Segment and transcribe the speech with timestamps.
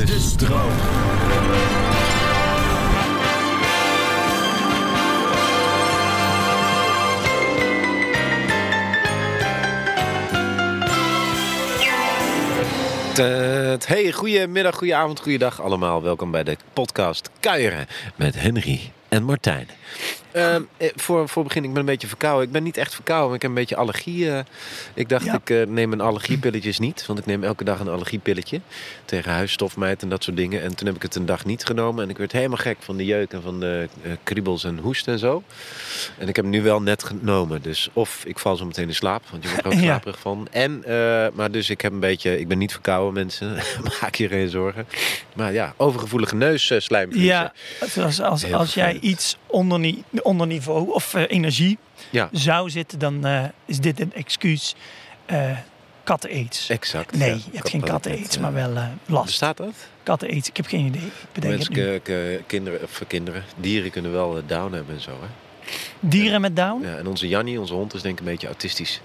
[0.00, 0.72] De stroom.
[13.14, 13.86] Tet.
[13.86, 16.02] Hey, goedemiddag, goedenavond, goeiedag allemaal.
[16.02, 17.86] Welkom bij de podcast Kuieren
[18.16, 19.68] met Henry en Martijn.
[20.32, 22.46] Ehm, eh, voor, voor begin, ik ben een beetje verkouden.
[22.46, 24.30] Ik ben niet echt verkouden, maar ik heb een beetje allergie.
[24.30, 24.38] eh.
[24.94, 25.34] ik dacht, Ja.
[25.34, 27.06] ik eh, neem mijn allergiepilletjes niet.
[27.06, 28.60] Want ik neem elke dag een allergiepilletje.
[29.04, 30.62] Tegen huisstofmijt en dat soort dingen.
[30.62, 32.04] En toen heb ik het een dag niet genomen.
[32.04, 35.08] En ik werd helemaal gek van de jeuk en van de eh, kriebels en hoest
[35.08, 35.42] en zo.
[36.18, 37.62] En ik heb hem nu wel net genomen.
[37.62, 39.22] Dus of ik val zo meteen in slaap.
[39.30, 39.86] Want je wordt er ook Ja.
[39.86, 40.48] slaperig van.
[40.50, 40.82] En,
[41.34, 42.38] maar dus ik heb een beetje...
[42.40, 43.54] Ik ben niet verkouden, mensen.
[44.00, 44.86] Maak je geen zorgen.
[45.34, 47.28] Maar ja, overgevoelige neusslijmvliezen.
[47.28, 51.78] Ja, als, als, als jij iets onder, onder niveau of eh, energie
[52.10, 54.74] Ja, zou zitten, dan eh, is dit een excuus.
[55.26, 55.50] eh
[56.04, 56.68] katten-aids.
[56.68, 57.16] exact.
[57.16, 58.72] Nee, Ja, je hebt geen kat- katten-aids, eh, maar wel
[59.06, 59.24] last.
[59.26, 59.72] Bestaat dat?
[60.02, 61.08] Katten-aids, ik heb geen idee.
[61.32, 62.02] Bedenk Mensen,
[62.46, 65.10] kinderen, of kinderen, dieren kunnen wel down hebben en zo.
[65.10, 65.26] Hè?
[66.00, 66.82] Dieren met down?
[66.82, 69.00] Ja, en onze Jannie, onze hond, is denk ik een beetje autistisch.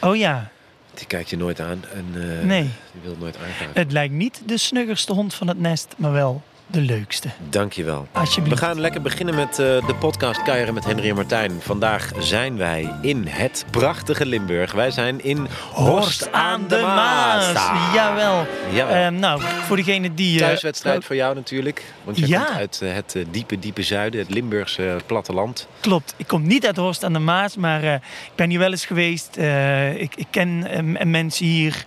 [0.00, 0.50] Oh ja,
[0.94, 2.04] Die kijkt je nooit aan en
[2.46, 2.62] nee.
[2.92, 3.68] die wil nooit aangaan.
[3.74, 7.28] Het lijkt niet de snuggerste hond van het nest, maar wel de leukste.
[7.48, 8.08] Dankjewel.
[8.12, 8.58] We Alsjeblieft.
[8.58, 11.52] gaan lekker beginnen met eh, de podcast Kuieren met Henry en Martijn.
[11.60, 14.72] Vandaag zijn wij in het prachtige Limburg.
[14.72, 17.54] Wij zijn in Horst aan de Maas.
[17.54, 17.90] Ah.
[17.94, 18.46] Jawel.
[18.72, 18.94] Jawel.
[18.94, 20.38] Ehm, nou, voor degene die...
[20.40, 21.84] eh, Thuiswedstrijd voor jou natuurlijk.
[22.04, 22.44] Want Ja.
[22.44, 25.66] komt uit eh, het eh, diepe, diepe zuiden, het Limburgse eh, platteland.
[25.80, 26.14] Klopt.
[26.16, 28.00] Ik kom niet uit Horst aan de Maas, maar eh, ik
[28.34, 29.36] ben hier wel eens geweest.
[29.36, 30.66] Eh, ik, ik ken
[30.96, 31.84] eh, mensen hier.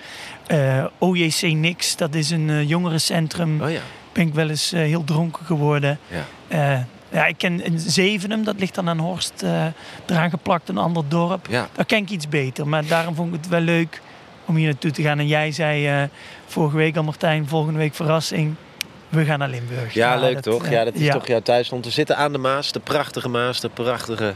[0.47, 3.61] Eh, OJC Nix, dat is een eh, jongerencentrum.
[3.61, 3.79] Oh ja.
[4.13, 5.99] Ben ik wel eens eh, heel dronken geworden.
[6.07, 6.25] ja.
[6.47, 6.79] Eh,
[7.09, 9.65] ja, ik ken een Zevenum, dat ligt dan aan Horst eh
[10.05, 11.47] eraan geplakt, een ander dorp.
[11.49, 14.01] Ja, Daar ken ik iets beter, maar daarom vond ik het wel leuk
[14.45, 15.19] om hier naartoe te gaan.
[15.19, 16.09] En jij zei
[16.45, 18.55] vorige week al, Martijn, volgende week verrassing.
[19.09, 19.93] We gaan naar Limburg.
[19.93, 20.69] Ja, Nou, leuk dat, toch?
[20.69, 21.85] Ja, dat is toch jouw thuisland.
[21.85, 24.33] We zitten aan de Maas, de prachtige Maas, de prachtige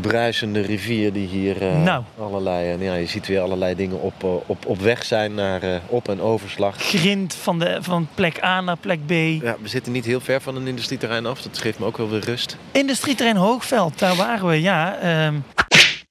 [0.00, 2.02] bruisende rivier die hier eh, Nou.
[2.18, 2.70] allerlei...
[2.70, 5.76] En ja, je ziet weer allerlei dingen op, eh, op, op weg zijn naar eh,
[5.86, 6.74] op- en overslag.
[6.78, 9.10] Grind van, de, van plek A naar plek B.
[9.10, 11.42] Ja, we zitten niet heel ver van een industrieterrein af.
[11.42, 12.56] Dat geeft me ook wel weer rust.
[12.72, 14.96] Industrieterrein Hoogveld, daar waren we, ja.
[14.98, 15.34] ehm,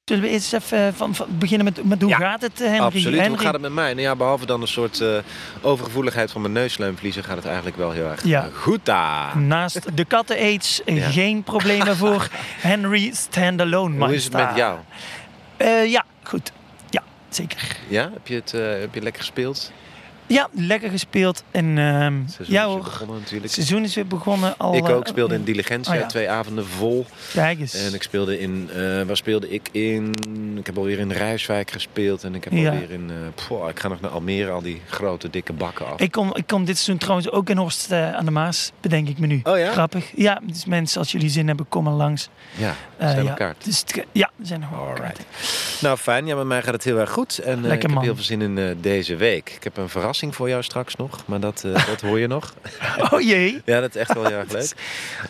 [0.06, 2.80] zullen we eerst even van, van beginnen met, met hoe Ja, gaat het, eh, Henry?
[2.84, 3.14] Absoluut.
[3.20, 3.28] Henry?
[3.30, 3.90] Hoe gaat het met mij?
[3.94, 5.18] Nou ja, behalve dan een soort eh,
[5.62, 7.24] overgevoeligheid van mijn neuslijmvliezen...
[7.24, 8.44] gaat het eigenlijk wel heel erg Ja.
[8.44, 9.38] eh, goed daar.
[9.38, 11.10] Naast de katten-aids eh, Ja.
[11.10, 12.28] geen problemen voor
[12.70, 14.80] Henry Standalone Hoe is het met jou?
[15.58, 16.52] Eh, ja, goed.
[16.90, 17.78] Ja, zeker.
[17.88, 18.10] Ja?
[18.14, 19.72] Heb je het eh, heb je lekker gespeeld?
[20.28, 21.44] Ja, lekker gespeeld.
[21.52, 23.54] En Het seizoen ja is weer begonnen natuurlijk.
[23.54, 24.58] seizoen is weer begonnen.
[24.58, 26.06] Al, Ik ook eh, speelde in Diligentia, oh ja.
[26.06, 27.06] twee avonden vol.
[27.34, 27.74] Kijk eens.
[27.74, 30.12] En ik speelde in, eh, waar speelde ik in?
[30.58, 32.70] Ik heb alweer in Rijswijk gespeeld en ik heb Ja.
[32.72, 36.00] alweer in, eh, poh, ik ga nog naar Almere, al die grote dikke bakken af.
[36.00, 39.18] Ik kom, ik kom dit seizoen trouwens ook in Horst aan de Maas, bedenk ik
[39.20, 39.40] me nu.
[39.44, 39.72] Oh ja?
[39.72, 40.12] Grappig.
[40.16, 42.30] Ja, dus mensen, als jullie zin hebben, kom maar langs.
[42.58, 43.54] Ja, zijn ja.
[43.64, 44.64] Dus het- ja, we zijn
[44.98, 45.24] kaarten.
[45.82, 47.38] Nou fijn, ja, met mij gaat het heel erg goed.
[47.40, 49.50] En ik heb heel veel zin in deze week.
[49.56, 52.54] Ik heb een verrassing voor jou straks nog, maar dat, eh, dat hoor je nog.
[53.12, 53.62] Oh jee.
[53.66, 54.72] Ja, dat is echt wel heel erg leuk.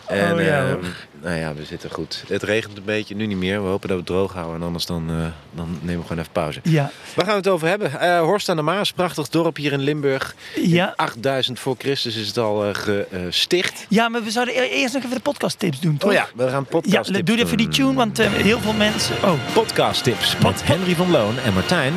[0.06, 0.78] En Oh, ja, ehm,
[1.22, 2.24] nou ja, we zitten goed.
[2.28, 3.62] Het regent een beetje, nu niet meer.
[3.62, 5.16] We hopen dat we het droog houden en anders dan, eh,
[5.56, 6.60] dan nemen we gewoon even pauze.
[6.62, 6.90] Ja.
[7.14, 8.00] Waar gaan we het over hebben?
[8.00, 10.34] Eh, Horst aan de Maas, prachtig dorp hier in Limburg.
[10.54, 10.92] Ja.
[10.96, 13.86] 8000 voor Christus is het al gesticht.
[13.88, 16.08] ja, maar we zouden e- eerst nog even de podcast tips doen, toch?
[16.10, 19.16] Oh ja, we gaan Ja, podcast tips doe even die tune, want heel veel mensen...
[19.24, 21.94] Oh, Podcast tips met Henry van Loon en Martijn.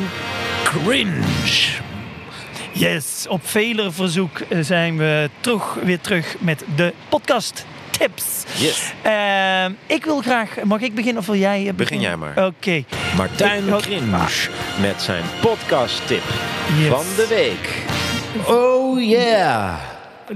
[0.64, 1.88] Cringe.
[2.72, 3.26] Yes.
[3.28, 8.44] Op vele verzoek eh, zijn we terug, weer terug met de podcast tips.
[8.58, 8.92] Yes.
[9.02, 10.62] Ehm, ik wil graag...
[10.64, 12.46] Mag ik beginnen of wil jij eh, Begin jij maar.
[12.46, 12.84] Oké.
[13.16, 14.26] Martijn Ik- Cringe
[14.80, 16.22] met zijn podcast tip
[16.78, 16.88] Yes.
[16.88, 17.82] van de week.
[18.56, 19.74] Oh yeah!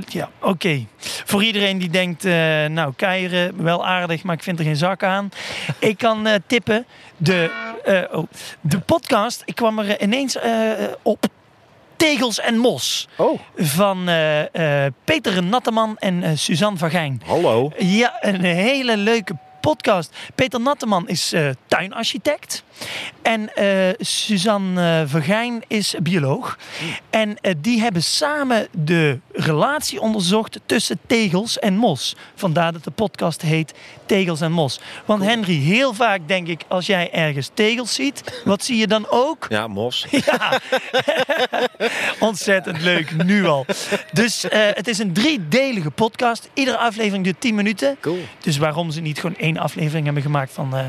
[0.08, 0.86] Ja, oké.
[1.24, 2.32] Voor iedereen die denkt, eh,
[2.66, 5.28] nou, keieren, wel aardig, maar ik vind er geen zak aan.
[5.78, 6.86] ik kan eh, tippen,
[7.16, 7.50] de,
[7.84, 8.26] eh, oh,
[8.60, 10.50] de podcast, ik kwam er ineens eh,
[11.02, 11.26] op.
[11.96, 13.08] Tegels en Mos.
[13.16, 17.22] Oh, Van eh, eh, Peter Natteman en eh, Suzanne Vagijn.
[17.26, 17.70] hallo.
[17.78, 20.16] Ja, een hele leuke podcast.
[20.34, 22.64] Peter Natteman is eh, tuinarchitect.
[23.22, 26.58] En eh, Suzanne eh, Vergijn is bioloog.
[27.10, 32.16] En die hebben samen de relatie onderzocht tussen tegels en mos.
[32.34, 33.74] Vandaar dat de podcast heet
[34.06, 34.80] Tegels en Mos.
[35.04, 39.06] Want Henry, heel vaak denk ik, als jij ergens tegels ziet, wat zie je dan
[39.10, 39.46] ook?
[39.48, 40.06] Ja, mos.
[40.24, 40.60] Ja,
[42.28, 43.66] ontzettend leuk, nu al.
[44.12, 46.50] Dus het is een driedelige podcast.
[46.54, 47.96] Iedere aflevering duurt 10 minuten.
[48.00, 48.20] Cool.
[48.40, 50.84] Dus waarom ze niet gewoon één aflevering hebben gemaakt van eh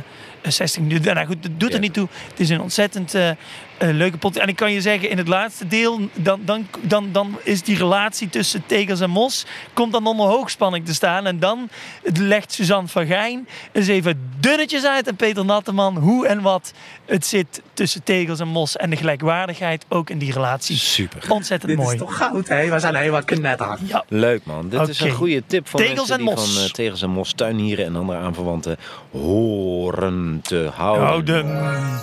[0.52, 1.16] 60 minuten.
[1.16, 2.08] Nou goed, dat doet er niet toe.
[2.30, 3.16] Het is een ontzettend
[3.77, 4.44] eh, eh, leuke podcast.
[4.44, 7.77] En ik kan je zeggen, in het laatste deel, dan, dan, dan, dan is die
[7.77, 11.25] relatie tussen Tegels en Mos, komt dan onder hoogspanning te staan.
[11.25, 11.69] En dan
[12.04, 16.74] legt Suzanne van Gijn eens even dunnetjes uit en Peter Natteman hoe en wat
[17.06, 18.75] het zit tussen Tegels en Mos.
[18.75, 20.77] En de gelijkwaardigheid ook in die relatie.
[20.77, 21.24] Super.
[21.31, 21.94] Ontzettend Dit mooi.
[21.95, 22.69] is toch goud, hè?
[22.69, 23.77] We zijn helemaal knetter.
[23.86, 24.69] Ja, Leuk man.
[24.69, 26.54] Dit is een goede tip voor Tegels mensen en die mos.
[26.54, 28.77] van eh, tegels en mos, tuinieren en andere aanverwanten
[29.12, 31.06] horen te houden.
[31.06, 31.45] houden.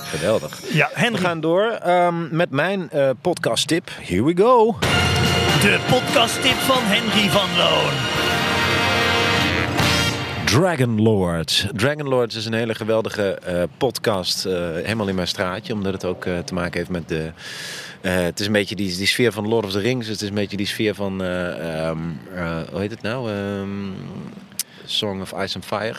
[0.04, 0.60] Geweldig.
[0.72, 3.90] Ja, We Henry, gaan door ehm, met mijn eh podcast tip.
[4.00, 4.76] Here we go.
[5.60, 7.92] de podcasttip van Henry van Loon.
[10.44, 11.66] Dragon Lords.
[11.74, 14.46] Dragon Lords is een hele geweldige eh, podcast.
[14.46, 15.72] eh, helemaal in mijn straatje.
[15.72, 17.30] Omdat het ook te maken heeft met de...
[18.00, 20.06] het is een beetje die, die sfeer van Lord of the Rings.
[20.08, 21.22] Het is een beetje die sfeer van...
[21.22, 21.98] eh, ehm,
[22.34, 23.30] eh, hoe heet het nou?
[23.30, 23.68] Ehm,
[24.84, 25.98] Song of Ice and Fire.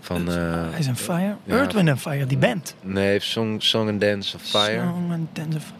[0.00, 0.28] Van...
[0.30, 1.36] eh, Ice and Fire.
[1.44, 1.54] Ja.
[1.54, 2.74] Earth, Wind and Fire, die band.
[2.82, 4.80] nee, Song, Song and Dance of Fire.
[4.84, 5.72] Song and Dance of-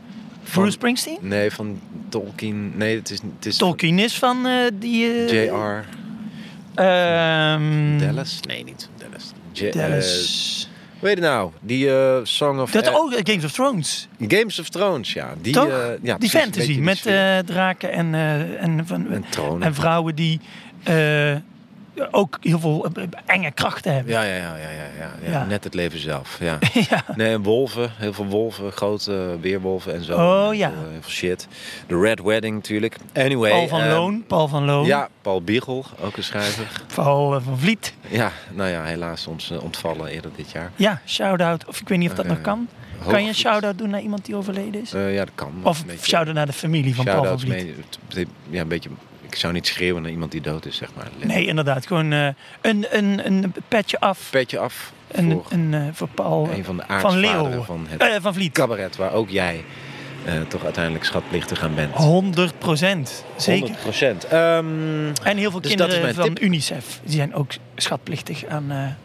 [0.53, 1.19] Bruce Springsteen?
[1.21, 2.73] Nee, van Tolkien.
[2.77, 5.07] Nee, het is, het is Tolkien is van eh, die...
[5.27, 5.85] eh, J.R.
[6.75, 8.41] ehm, Dallas?
[8.47, 9.33] Nee, niet Dallas.
[9.53, 10.69] J- eh, Dallas.
[11.01, 11.51] weet je nou?
[11.61, 12.71] Die eh, Song of...
[12.71, 14.09] dat eh, ook, eh, Games of Thrones.
[14.29, 15.35] Games of Thrones, ja.
[15.41, 19.25] Die, eh, ja die een fantasy met die eh, draken en, eh, en, van, en
[19.61, 20.41] en vrouwen die
[20.83, 21.35] eh,
[22.11, 24.13] ook heel veel eh, enge krachten hebben.
[24.13, 24.69] Ja, ja, ja, ja,
[24.99, 25.45] ja, ja.
[25.45, 26.59] Net het leven zelf, ja.
[27.17, 27.91] Nee, en wolven.
[27.97, 28.73] Heel veel wolven.
[28.73, 30.13] Grote weerwolven en zo.
[30.49, 30.71] Oh, ja.
[30.71, 31.49] veel, heel veel shit.
[31.87, 32.97] De Red Wedding natuurlijk.
[33.15, 33.51] Anyway.
[33.51, 34.25] Paul van ehm, Loon.
[34.27, 34.87] Paul van Loon.
[34.87, 36.67] Ja, Paul Biegel, ook een schrijver.
[36.95, 37.95] Paul eh, van Vliet.
[38.09, 40.71] Ja, nou ja, helaas ons eh, ontvallen eerder dit jaar.
[40.77, 41.67] Ja, shout-out.
[41.67, 42.69] Of ik weet niet of dat Eh, nog kan.
[43.09, 44.93] Kan je een shout-out doen naar iemand die overleden is?
[44.93, 45.53] Eh, ja, dat kan.
[45.63, 47.75] of Een shout-out naar de familie van Paul van Vliet?
[48.15, 48.91] mee- Ja, een beetje...
[49.31, 51.09] Ik zou niet schreeuwen naar iemand die dood is, zeg maar.
[51.23, 51.87] Nee, inderdaad.
[51.87, 52.29] Gewoon eh,
[52.61, 54.29] een, een, een petje af.
[54.31, 57.01] Petje af Een, voor een, voor Paul een van de van
[57.65, 58.53] van het Eh, van Vliet.
[58.53, 59.65] cabaret, waar ook jij
[60.49, 61.95] toch uiteindelijk schatplichtig aan bent.
[61.95, 63.25] 100 procent.
[63.37, 63.61] Zeker.
[63.61, 64.25] 100 procent.
[64.25, 64.67] Ehm,
[65.23, 66.41] En heel veel Dus kinderen van tip.
[66.43, 67.01] UNICEF.
[67.05, 68.97] Die zijn ook schatplichtig aan...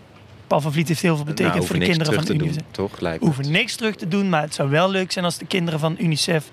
[0.47, 2.55] Paul van Vliet heeft heel veel betekend nou, voor de kinderen van UNICEF.
[2.55, 2.99] doen, toch?
[2.99, 5.79] Lijkt hoeven niks terug te doen, maar het zou wel leuk zijn als de kinderen
[5.79, 6.49] van UNICEF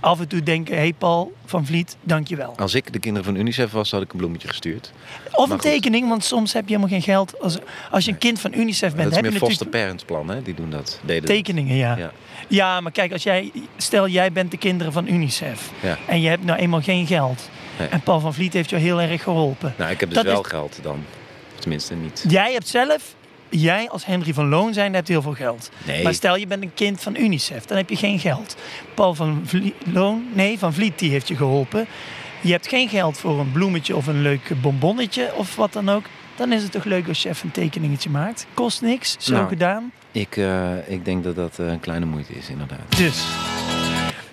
[0.00, 2.54] af en toe denken: hé hey Paul van Vliet, dankjewel.
[2.56, 4.92] Als ik de kinderen van UNICEF was, had ik een bloemetje gestuurd.
[5.32, 7.40] Of een tekening, want soms heb je helemaal geen geld.
[7.40, 7.58] Als,
[7.90, 10.04] als je een kind van UNICEF bent, dat is heb je meer foster natuurlijk parents
[10.04, 10.42] plan, hè?
[10.42, 11.00] Die doen dat.
[11.04, 11.30] Deden dat.
[11.36, 11.76] tekeningen.
[11.76, 11.96] Ja.
[11.96, 12.10] Ja.
[12.48, 15.98] ja, maar kijk, als jij, stel jij bent de kinderen van UNICEF Ja.
[16.06, 17.48] en je hebt nou eenmaal geen geld.
[17.78, 17.88] Nee.
[17.88, 19.74] En Paul van Vliet heeft jou heel erg geholpen.
[19.78, 21.04] Nou, ik heb dus Dat wel is- geld dan.
[21.58, 22.24] Tenminste niet.
[22.28, 23.14] Jij hebt zelf,
[23.50, 25.70] jij als Henry van Loon zijn, hebt heel veel geld.
[25.86, 26.02] Nee.
[26.02, 28.56] Maar stel je bent een kind van UNICEF, dan heb je geen geld.
[28.94, 31.86] Paul van Vlie- Loon, nee, van Vliet, die heeft je geholpen.
[32.40, 36.04] Je hebt geen geld voor een bloemetje of een leuk bonbonnetje of wat dan ook.
[36.36, 38.46] Dan is het toch leuk als je even een tekeningetje maakt.
[38.54, 39.48] Kost niks, zo Nou.
[39.48, 39.92] gedaan.
[40.12, 42.96] Ik, eh, ik denk dat dat eh, een kleine moeite is, inderdaad.
[42.96, 43.24] Dus,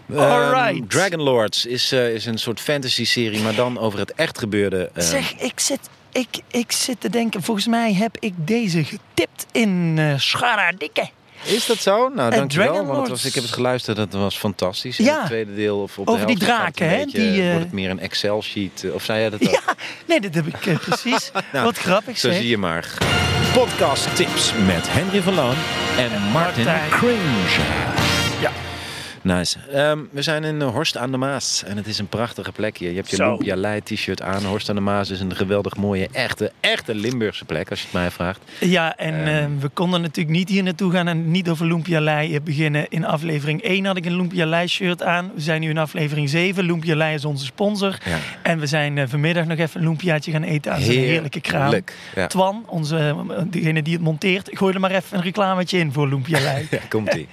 [0.10, 0.90] Ehm, Alright.
[0.90, 4.90] Dragon Lords is, eh, is een soort fantasy-serie, maar dan over het echt gebeurde.
[4.94, 5.80] eh, zeg, ik zit,
[6.18, 11.10] ik, ik zit te denken, volgens mij heb ik deze getipt in uh, Scharadike.
[11.44, 12.10] Is dat zo?
[12.10, 12.68] Nou, Eh, dankjewel.
[12.74, 15.00] Dragon Want was, ik heb het geluisterd, dat was fantastisch.
[15.00, 15.18] En Ja.
[15.18, 17.90] het tweede deel, of op Over de die draken, hè, die, eh, Wordt het meer
[17.90, 18.84] een Excel-sheet?
[18.84, 19.52] eh, Of zei jij dat ook?
[19.66, 19.74] Ja,
[20.08, 21.32] nee, dat heb ik eh, precies.
[21.52, 22.38] Wat grappig Zo zeg.
[22.38, 22.98] zie je maar.
[23.54, 25.56] Podcast tips met Henry van Loon
[25.98, 26.90] en Martin Martijn.
[26.90, 28.05] Cringe.
[29.26, 29.58] Nice.
[29.74, 32.78] Ehm, we zijn in eh, Horst aan de Maas en het is een prachtige plek
[32.78, 32.90] hier.
[32.90, 33.30] Je hebt je Zo.
[33.30, 34.44] Lumpia Lei t-shirt aan.
[34.46, 37.94] Horst aan de Maas is een geweldig mooie, echte, echte Limburgse plek, als je het
[37.96, 38.40] mij vraagt.
[38.60, 39.28] Ja, en Ehm.
[39.28, 42.86] eh, we konden natuurlijk niet hier naartoe gaan en niet over Lumpia Lei beginnen.
[42.90, 45.32] In aflevering 1 had ik een Lumpia shirt aan.
[45.36, 46.64] We zijn nu in aflevering 7.
[46.64, 47.98] Lumpia is onze sponsor.
[48.06, 48.18] Ja.
[48.44, 51.82] En we zijn eh, vanmiddag nog even een lumpiaatje gaan eten aan zijn heerlijke kraam.
[52.16, 52.28] Ja.
[52.28, 56.08] Twan, onze, eh, degene die het monteert, gooi er maar even een reclametje in voor
[56.08, 56.40] Lumpia.
[56.72, 57.28] Ja, komt ie.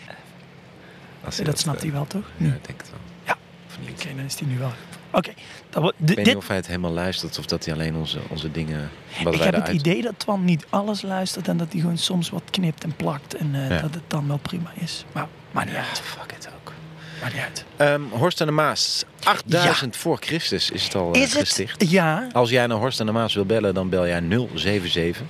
[1.25, 2.25] Als dat snapt eh, hij wel, toch?
[2.37, 3.01] Ja, ik denk het wel.
[3.27, 3.37] Ja.
[3.69, 3.91] Of niet.
[4.05, 4.73] Oké, dan is hij nu wel.
[5.11, 5.33] Oké.
[5.71, 7.95] dat wordt- Ik weet dit- niet of hij het helemaal luistert of dat hij alleen
[7.95, 8.91] onze, onze dingen...
[9.25, 11.99] Wat Ik wij heb het idee dat Twan niet alles luistert en dat hij gewoon
[11.99, 13.81] soms wat knipt en plakt en eh, Ja.
[13.81, 15.05] dat het dan wel prima is.
[15.13, 16.01] Maar maakt niet uit.
[16.01, 16.73] Fuck it ook.
[17.21, 17.65] Maakt niet uit.
[17.77, 19.05] Ehm, Horst en de Maas.
[19.25, 21.41] 8000 voor Christus is het al eh, Is het?
[21.41, 21.91] gesticht.
[21.91, 24.21] Ja, Als jij naar Horst en de Maas wil bellen, dan bel jij
[24.55, 25.27] 077.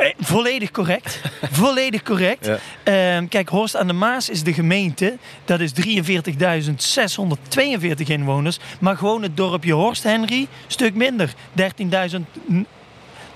[0.00, 1.20] Eh, volledig correct.
[1.60, 2.46] volledig correct.
[2.46, 2.58] Ja.
[2.82, 5.16] Ehm, kijk, Horst aan de Maas is de gemeente.
[5.44, 8.58] Dat is 43.642 inwoners.
[8.80, 11.34] Maar gewoon het dorpje Horst, Henry, stuk minder.
[11.54, 12.66] 13.000 n-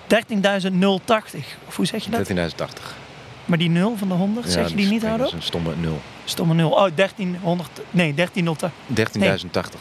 [0.06, 1.56] 13.080.
[1.68, 2.28] Of hoe zeg je dat?
[2.28, 2.96] 13.080.
[3.44, 5.26] Maar die 0 van de 100, zeg je die niet Dat hardop?
[5.28, 6.00] is een stomme 0.
[6.24, 6.70] Stomme 0.
[6.70, 7.70] Oh, 1300.
[7.90, 8.70] Nee, 1380.
[8.94, 9.80] 13.080.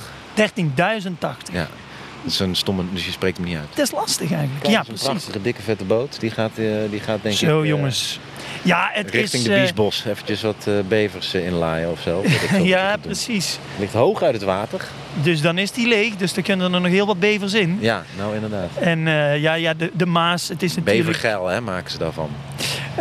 [1.49, 1.53] 13.080.
[1.53, 1.67] Ja.
[2.23, 3.67] Dat is een stomme, dus je spreekt hem niet uit.
[3.69, 4.61] Het is lastig eigenlijk.
[4.63, 5.07] Kijk, ja, dat is een precies.
[5.23, 6.19] prachtige, dikke, vette boot.
[6.19, 7.47] Die gaat, eh, die gaat denk ik...
[7.47, 8.19] Zo, eh, jongens.
[8.61, 9.49] Ja, het Richting is...
[9.49, 10.03] de eh, Biesbos.
[10.05, 12.23] Eventjes wat eh, bevers inlaaien of zo.
[12.63, 13.59] Ja, precies.
[13.79, 14.81] Ligt hoog uit het water.
[15.23, 16.15] Dus dan is die leeg.
[16.15, 17.77] Dus er kunnen er nog heel wat bevers in.
[17.81, 18.69] Ja, nou inderdaad.
[18.79, 21.05] En eh, ja, ja de, de Maas, het is natuurlijk...
[21.05, 22.29] Bevergeil, hè, maken ze daarvan.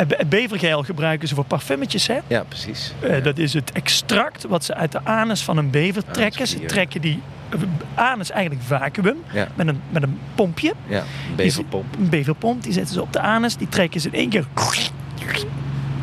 [0.09, 2.19] Be- Bevergeil gebruiken ze voor parfummetjes, hè.
[2.26, 2.93] Ja, precies.
[3.00, 3.21] Eh, ja.
[3.21, 6.47] Dat is het extract wat ze uit de anus van een bever trekken.
[6.47, 7.21] Ze trekken die
[7.52, 7.59] eh,
[7.94, 9.49] anus eigenlijk vacuüm Ja.
[9.54, 10.73] met een, met een pompje.
[10.87, 11.85] ja, een Die beverpomp.
[11.92, 13.56] ze- Een beverpomp, die zetten ze op de anus.
[13.56, 14.44] Die trekken ze in één keer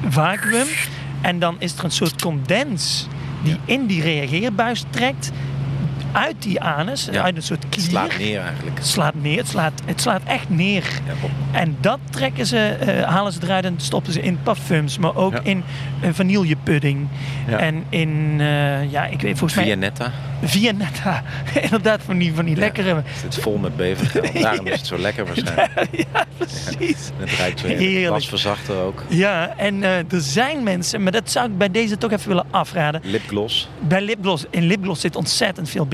[0.10, 0.68] vacuüm.
[1.22, 3.08] En dan is er een soort condens
[3.44, 5.32] die in die reageerbuis trekt.
[6.12, 7.22] Uit die anus, Ja.
[7.24, 7.82] uit een soort klier.
[7.86, 8.78] Het slaat neer eigenlijk.
[8.78, 10.84] Het slaat neer, het slaat, het slaat echt neer.
[11.06, 11.60] Ja.
[11.60, 15.34] En dat trekken ze, eh, halen ze eruit en stoppen ze in parfums, maar ook
[15.34, 15.40] Ja.
[15.44, 15.64] in
[16.04, 17.08] uh, vanillepudding.
[17.48, 19.64] En in, eh, ja, ik weet volgens mij...
[19.64, 20.12] Vianetta.
[20.44, 21.24] Vianetta.
[21.62, 22.96] Inderdaad, van die, van die lekkere...
[22.96, 24.42] Het zit vol met bevergeil.
[24.42, 25.88] Daarom is het zo lekker waarschijnlijk.
[26.14, 27.10] ja, precies.
[27.18, 28.10] Het ruikt zo Heerlijk.
[28.10, 29.04] Wasverzachter ook.
[29.08, 32.46] Ja, en eh, er zijn mensen, maar dat zou ik bij deze toch even willen
[32.52, 33.02] afraden.
[33.04, 33.70] Lipgloss.
[33.80, 35.86] Bij lipgloss, in lipgloss zit ontzettend veel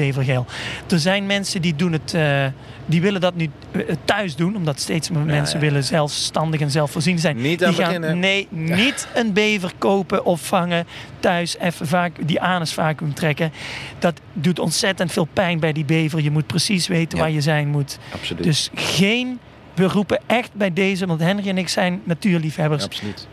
[0.90, 2.46] Er zijn mensen die doen het, eh,
[2.86, 5.66] die willen dat nu eh, thuis doen, omdat steeds meer mensen ja.
[5.66, 7.42] willen zelfstandig en zelfvoorzienend zijn.
[7.42, 8.20] Niet die aan gaan, beginnen.
[8.20, 10.88] Nee, niet een bever kopen of vangen
[11.20, 13.52] thuis even vaak die anus vacuüm trekken.
[14.00, 16.22] Dat doet ontzettend veel pijn bij die bever.
[16.22, 17.24] Je moet precies weten Ja.
[17.24, 18.00] waar je zijn moet.
[18.14, 18.44] Absoluut.
[18.44, 19.40] Dus geen.
[19.74, 22.84] We roepen echt bij deze, want Henry en ik zijn natuurliefhebbers.
[22.84, 23.28] Absoluut.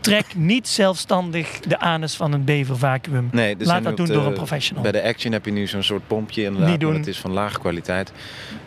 [0.00, 3.28] Trek niet zelfstandig de anus van een bever vacuüm.
[3.32, 4.82] Nee, Laat dat doen de- door een professional.
[4.82, 6.88] Bij de Action heb je nu zo'n soort pompje inderdaad, Niet doen.
[6.90, 8.12] maar het is van lage kwaliteit.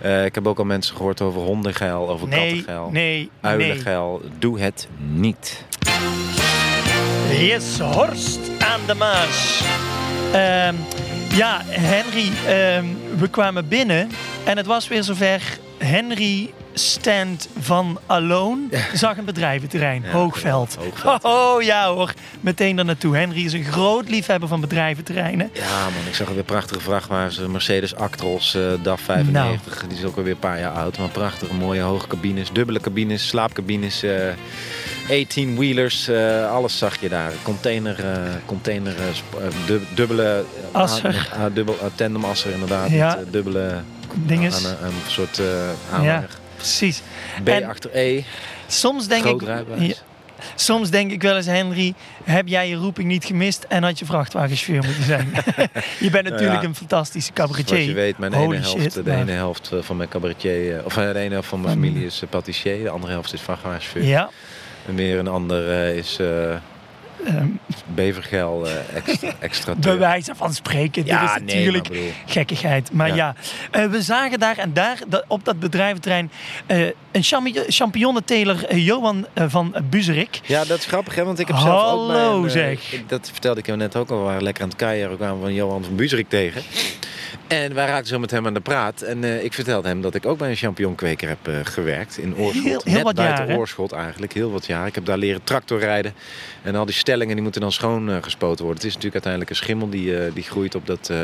[0.01, 3.29] Eh, ik heb ook al mensen gehoord over hondengeil, over Nee, kattengeil, nee, nee.
[3.41, 4.21] uilengeil.
[4.39, 5.65] Doe het niet.
[7.39, 9.61] Yes, Horst aan de Maas.
[10.33, 10.75] Ehm,
[11.37, 12.85] ja, Henry, ehm,
[13.17, 14.09] we kwamen binnen
[14.43, 15.41] en het was weer zover.
[15.77, 18.61] Henry stand van Alone
[18.93, 20.75] zag een bedrijventerrein, Hoogveld.
[20.75, 21.23] Hoogveld.
[21.23, 23.15] Oh, ja hoor, meteen daar naartoe.
[23.15, 25.49] Henry is een groot liefhebber van bedrijventerreinen.
[25.53, 27.39] Ja man, ik zag alweer prachtige vrachtwagens.
[27.47, 29.85] Mercedes Actros, eh DAF 95.
[29.87, 30.97] Die is ook alweer een paar jaar oud.
[30.97, 32.51] Maar prachtige, mooie hoge cabines.
[32.51, 34.03] Dubbele cabines, slaapcabines.
[34.03, 34.27] eh
[35.09, 36.07] 18-wheelers.
[36.07, 37.31] eh, alles zag je daar.
[37.43, 40.43] Container, eh, container eh, eh, dub- dubbele...
[40.71, 41.11] eh, Asser.
[41.11, 42.89] met, ah, dubbel, ah, tandemasser inderdaad.
[42.89, 43.15] Ja.
[43.15, 43.81] Met, eh, dubbele...
[44.15, 44.65] Dinges.
[44.65, 45.45] Aan een, een soort eh
[45.93, 46.29] aanhanger.
[46.63, 47.01] Precies.
[47.43, 48.23] B En- achter E.
[48.67, 49.41] Soms denk ik.
[49.41, 49.63] Ja,
[50.55, 51.93] soms denk ik wel eens, Henry,
[52.23, 55.31] heb jij je roeping niet gemist en had je vrachtwagenchauffeur moeten zijn?
[55.99, 56.67] je bent natuurlijk ja.
[56.67, 57.67] een fantastische cabaretier.
[57.67, 60.09] Zoals je weet, mijn Holy ene helft, shit, de maar- ene helft eh, van mijn
[60.09, 63.33] cabaretier, eh, of eh, de ene helft van mijn familie is patissier, de andere helft
[63.33, 64.03] is vrachtwagenchauffeur.
[64.03, 64.29] Ja,
[64.87, 66.19] En weer een ander is
[67.25, 67.47] ehm,
[67.93, 71.05] bevergel eh extra, extra bij wijze van spreken.
[71.05, 72.91] Ja, Dit is nee, natuurlijk maar bedoel- gekkigheid.
[72.91, 73.35] Maar ja, Ja.
[73.83, 76.31] eh, we zagen daar en daar dat, op dat bedrijventerrein
[76.65, 80.39] eh, een champi- champignonnenteler, eh, Johan van Buzerik.
[80.45, 81.23] Ja, dat is grappig, hè?
[81.23, 82.93] Want ik heb zelf ook Hallo, zeg.
[82.93, 84.17] ik- dat vertelde ik jou net ook al.
[84.17, 85.09] We waren lekker aan het.
[85.09, 86.61] We kwamen van Johan van Buzerik tegen.
[87.47, 89.01] En wij raakten zo met hem aan de praat.
[89.01, 92.17] En ik vertelde hem dat ik ook bij een champignonkweker heb gewerkt.
[92.17, 92.63] In Oorschot.
[92.63, 93.57] Heel- heel Net wat buiten jaren.
[93.59, 94.33] Oorschot eigenlijk.
[94.33, 94.87] Heel wat jaar.
[94.87, 96.13] Ik heb daar leren tractorrijden.
[96.61, 98.81] En al die stellingen die moeten dan schoon eh, gespoten worden.
[98.83, 101.17] Het is natuurlijk uiteindelijk een schimmel die, eh, die groeit op dat eh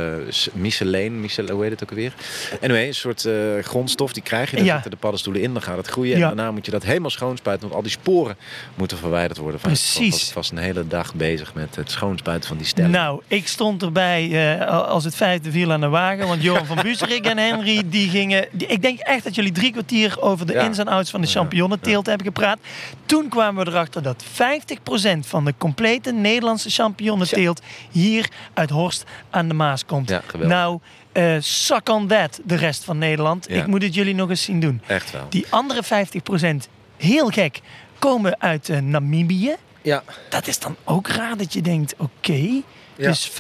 [0.53, 1.19] myceleen.
[1.22, 2.13] Mycel- hoe heet het ook alweer?
[2.62, 3.27] Anyway, een soort
[3.62, 4.63] grondstof die krijg je.
[4.63, 4.74] Ja.
[4.74, 5.53] zitten de paddenstoelen in.
[5.53, 6.17] Dan gaat het groeien.
[6.17, 6.29] Ja.
[6.29, 7.65] En daarna moet je dat helemaal schoonspuiten.
[7.67, 8.38] Want al die sporen
[8.75, 9.60] moeten verwijderd worden.
[9.60, 10.10] Van Precies.
[10.12, 12.91] was vast een hele dag bezig met het schoonspuiten van die stellen.
[12.91, 16.27] Nou, ik stond erbij als het vijfde viel aan de wagen.
[16.27, 18.48] Want Johan van Buzerik en Henry, die gingen...
[18.51, 20.62] die- ik denk echt dat jullie drie kwartier over de Ja.
[20.63, 22.60] ins en outs van de Ja, champignonnenteelt hebben gepraat.
[23.05, 29.48] Toen kwamen we erachter dat 50% van de complete Nederlandse champignonnenteelt hier uit Horst aan
[29.48, 30.09] de Maas komt.
[30.09, 30.57] Ja, geweldig.
[30.57, 30.79] nou,
[31.12, 33.45] eh suck on that, de rest van Nederland.
[33.50, 33.55] Ja.
[33.55, 34.81] Ik moet het jullie nog eens zien doen.
[34.88, 35.25] Echt wel.
[35.29, 37.59] Die andere 50%, heel gek,
[38.00, 39.55] komen uit eh, Namibië.
[39.81, 42.62] Ja, Dat is dan ook raar dat je denkt, oké,
[42.95, 43.07] Ja.
[43.07, 43.33] Dus 50%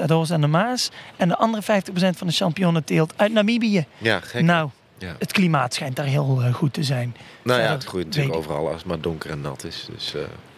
[0.00, 0.90] uit Horst aan de Maas.
[1.16, 1.64] En de andere 50%
[1.94, 3.86] van de champignonenteelt uit Namibië.
[3.98, 4.42] Ja, gek.
[4.42, 5.14] Nou, ja.
[5.18, 7.16] het klimaat schijnt daar heel eh, goed te zijn.
[7.42, 9.86] Nou ja, het groeit natuurlijk overal als het maar donker en nat is.
[9.92, 10.14] Dus,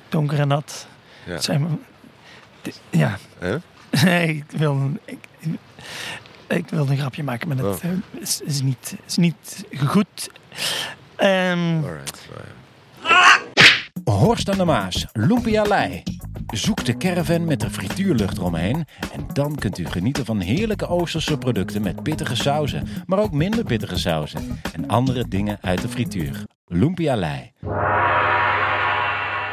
[0.08, 0.86] Donker en nat.
[1.26, 1.32] Ja.
[1.32, 1.80] Het Zijn
[2.90, 3.18] ja.
[4.04, 5.18] Nee, ik wil, ik,
[6.48, 7.90] ik wilde een grapje maken, maar dat Oh.
[7.90, 10.30] eh, is, is, niet, is niet goed.
[11.16, 12.28] Ehm, Alright.
[14.04, 16.02] Horst aan de Maas, Lumpia Lei.
[16.46, 21.38] Zoek de caravan met de frituurlucht eromheen en dan kunt u genieten van heerlijke Oosterse
[21.38, 26.42] producten met pittige sauzen, maar ook minder pittige sauzen en andere dingen uit de frituur.
[26.66, 27.52] Lumpia Lei.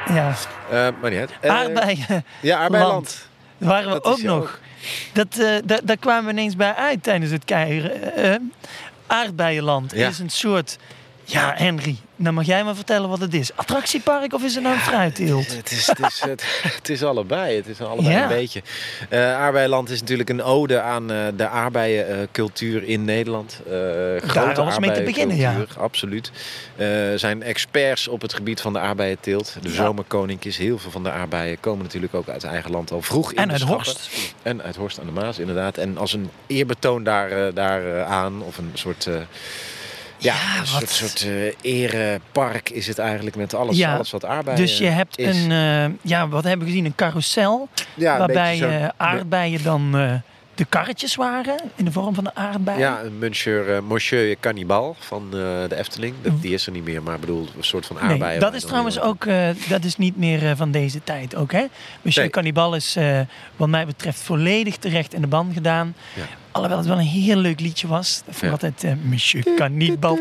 [0.08, 0.34] Ja,
[0.70, 1.32] Eh, maar niet uit.
[1.42, 2.26] Eh, aardbeien.
[2.42, 3.28] Ja, aardbeiland.
[3.58, 4.38] Daar waren we Dat ook nog.
[4.42, 4.60] ook.
[5.14, 8.52] Dat, eh, da- daar kwamen we ineens bij uit tijdens het keieren.
[9.08, 10.08] Aardbeienland Ja.
[10.08, 10.78] is een soort...
[11.32, 13.56] Ja, Henry, nou mag jij maar vertellen wat het is.
[13.56, 15.56] Attractiepark of is het nou een fruitteelt?
[15.56, 17.56] Het is, het, is, het, het is allebei.
[17.56, 18.22] Het is allebei Ja.
[18.22, 18.62] een beetje.
[19.12, 23.60] Aardbeiland is natuurlijk een ode aan eh, de aardbeiencultuur in Nederland.
[23.66, 25.66] Eh grote alles mee te beginnen, ja.
[25.78, 26.32] Absoluut.
[26.76, 29.56] Eh zijn experts op het gebied van de aardbeienteelt.
[29.62, 29.76] De Ja.
[29.76, 33.38] zomerkoninkjes, heel veel van de aardbeien komen natuurlijk ook uit eigen land al vroeg in
[33.38, 33.86] En de uit schappen.
[33.86, 34.10] Horst.
[34.44, 35.78] En uit Horst aan de Maas, inderdaad.
[35.78, 39.08] En als een eerbetoon daar, daar aan, of een soort...
[40.22, 44.26] ja, Ja, een soort, soort eh, erepark is het eigenlijk met alles, Ja, alles wat
[44.26, 45.44] aardbeien Dus je hebt is.
[45.44, 46.86] een, eh, ja, wat hebben we gezien?
[46.86, 47.70] Een carousel.
[47.94, 49.92] ja, waarbij eh, aardbeien dan
[50.56, 51.60] de karretjes waren.
[51.76, 52.80] In de vorm van een aardbei.
[52.80, 56.16] Ja, een monsieur, monsieur Cannibal van de Efteling.
[56.22, 58.20] Dat, die is er niet meer, maar bedoel, een soort van aardbeien.
[58.20, 59.26] Nee, dat is trouwens ook
[59.70, 61.66] dat is niet meer van deze tijd ook, hè?
[62.02, 62.30] Monsieur Nee.
[62.34, 62.98] Cannibal is,
[63.56, 65.96] wat mij betreft, volledig terecht in de ban gedaan.
[66.52, 68.22] Alhoewel het wel een heel leuk liedje was.
[68.26, 68.52] Dat vond ik Ja.
[68.52, 70.20] altijd eh, Monsieur Cannibal.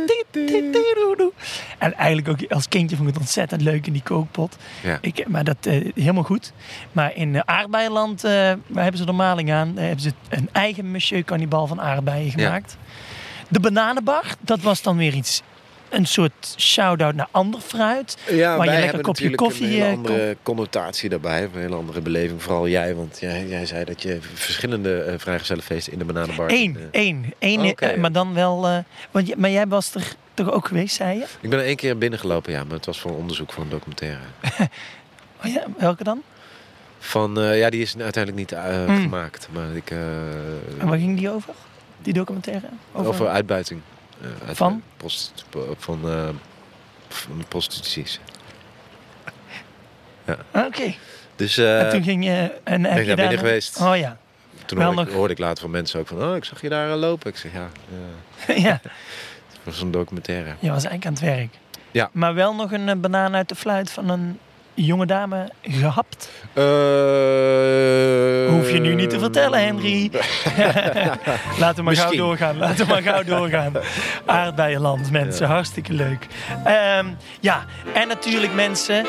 [1.78, 4.56] En eigenlijk ook als kindje vond ik het ontzettend leuk in die kookpot.
[4.82, 4.98] Ja.
[5.00, 6.52] Ik, maar dat eh, helemaal goed.
[6.92, 8.30] Maar in uh, aardbeienland, eh,
[8.66, 9.74] waar hebben ze de maling aan?
[9.74, 12.76] Daar hebben ze een eigen Monsieur Cannibal van aardbeien gemaakt.
[13.48, 15.42] De bananenbar, dat was dan weer iets...
[15.90, 18.16] Een soort shout-out naar ander fruit.
[18.28, 21.42] Ja, waar je lekker hebben kopje koffie, een hele eh, andere connotatie daarbij.
[21.42, 22.42] Een hele andere beleving.
[22.42, 26.50] Vooral jij, want jij, jij zei dat je verschillende uh, vrijgezellenfeesten in de bananenbar...
[26.50, 27.24] Eén, in, één.
[27.38, 28.00] één eh, ja.
[28.00, 28.84] maar dan wel...
[29.10, 31.24] want, je- maar jij was er toch ook geweest, zei je?
[31.40, 32.64] Ik ben er één keer binnengelopen, ja.
[32.64, 34.18] Maar het was voor een onderzoek voor een documentaire.
[35.44, 36.22] Oh ja, welke dan?
[36.98, 39.00] Van, ja, die is uiteindelijk niet eh, Mm.
[39.00, 39.48] gemaakt.
[39.52, 39.90] Maar ik...
[39.90, 41.54] En waar ging die over?
[42.02, 42.66] Die documentaire?
[42.92, 43.80] over uitbuiting.
[44.22, 44.82] Eh, uit- Van?
[44.96, 45.44] Prost,
[45.78, 46.28] van, eh,
[47.08, 48.20] van prostituties.
[50.52, 50.94] Ah, Oké.
[51.36, 52.52] Dus eh, en toen ging je...
[52.64, 53.80] En ben je ik daar binnen geweest.
[53.80, 54.16] Oh ja.
[54.66, 56.22] toen hoorde ik, nog- hoorde ik later van mensen ook van...
[56.22, 57.30] Oh, ik zag je daar eh, lopen.
[57.30, 57.68] Ik zeg, ja,
[58.48, 58.80] ja ja.
[58.82, 60.48] het was een documentaire.
[60.58, 61.54] Je was eigenlijk aan het werk.
[61.90, 62.10] Ja.
[62.12, 64.38] Maar wel nog een eh, banaan uit de fluit van een
[64.84, 66.30] jonge dame gehapt.
[66.52, 66.62] Eh,
[68.50, 70.10] Hoef je nu niet te vertellen, Henry.
[71.58, 72.56] Laten we maar gauw doorgaan.
[72.58, 73.72] Laten we maar gauw doorgaan.
[74.26, 75.46] Aardbeienland, mensen.
[75.46, 76.26] Hartstikke leuk.
[76.64, 77.06] Ehm,
[77.40, 77.64] ja,
[77.94, 79.06] en natuurlijk mensen...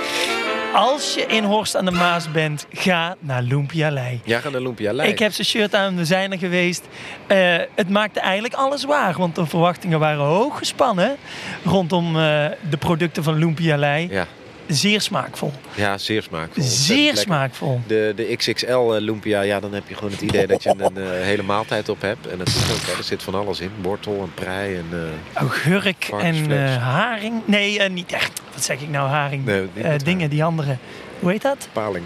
[0.73, 4.21] Als je in Horst aan de Maas bent, ga naar Lumpia Lei.
[4.23, 5.13] Jij gaat naar Lumpia Leiden.
[5.13, 6.87] Ik heb zijn shirt aan, we zijn er geweest.
[7.27, 11.15] Eh, het maakte eigenlijk alles waar, want de verwachtingen waren hoog gespannen
[11.63, 14.07] rondom eh, de producten van Lumpia Lei.
[14.11, 14.25] Ja,
[14.71, 15.51] Zeer smaakvol.
[15.75, 16.63] ja, zeer smaakvol.
[16.63, 17.81] Zeer smaakvol.
[17.87, 20.97] De, de XXL eh, lumpia, ja, dan heb je gewoon het idee dat je een
[20.97, 22.27] eh, hele maaltijd op hebt.
[22.27, 22.97] En dat is ook, hè.
[22.97, 23.71] er zit van alles in.
[23.81, 24.85] Wortel en prei en...
[24.91, 24.99] eh,
[25.41, 26.69] Augurk en Varkensvlees.
[26.75, 27.41] eh, haring.
[27.45, 28.41] Nee, niet echt.
[28.53, 29.45] Wat zeg ik nou, haring?
[29.45, 30.77] Nee, dingen, die andere.
[31.19, 31.67] Hoe heet dat?
[31.71, 32.05] paling.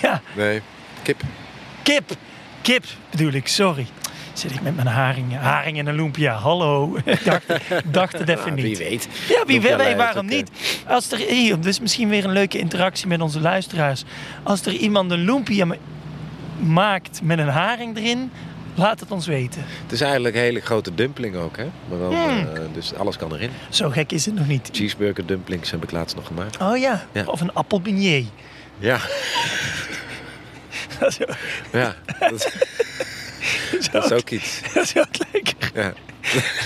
[0.00, 0.60] Ja, Nee,
[1.02, 1.20] kip.
[1.82, 2.10] kip.
[2.62, 3.86] Kip bedoel ik, sorry.
[4.40, 5.36] Zit ik met mijn haring.
[5.36, 6.34] Haring en een lumpia.
[6.34, 6.96] Hallo.
[7.04, 7.44] Ik dacht,
[7.84, 8.78] dacht het even Nou, niet.
[8.78, 9.08] wie weet.
[9.28, 10.50] Ja, wie Lumpia weet, waarom ook, niet?
[10.86, 14.04] Als er hier, dus misschien weer een leuke interactie met onze luisteraars.
[14.42, 15.76] Als er iemand een lumpia ma-
[16.58, 18.30] maakt met een haring erin,
[18.74, 19.64] laat het ons weten.
[19.82, 21.66] Het is eigenlijk een hele grote dumpling ook, hè?
[21.88, 22.28] Maar dan, Mm.
[22.54, 23.50] eh, dus alles kan erin.
[23.68, 24.68] Zo gek is het nog niet.
[24.72, 26.58] Cheeseburger dumplings heb ik laatst nog gemaakt.
[26.60, 27.24] Oh ja, Ja.
[27.24, 28.24] of een appelbeignet.
[28.78, 28.98] Ja,
[30.98, 31.36] Dat is ook-
[31.72, 31.94] ja.
[33.70, 34.60] Dat is, dat is ook iets.
[34.74, 35.70] dat is ook lekker.
[35.74, 35.92] Ja,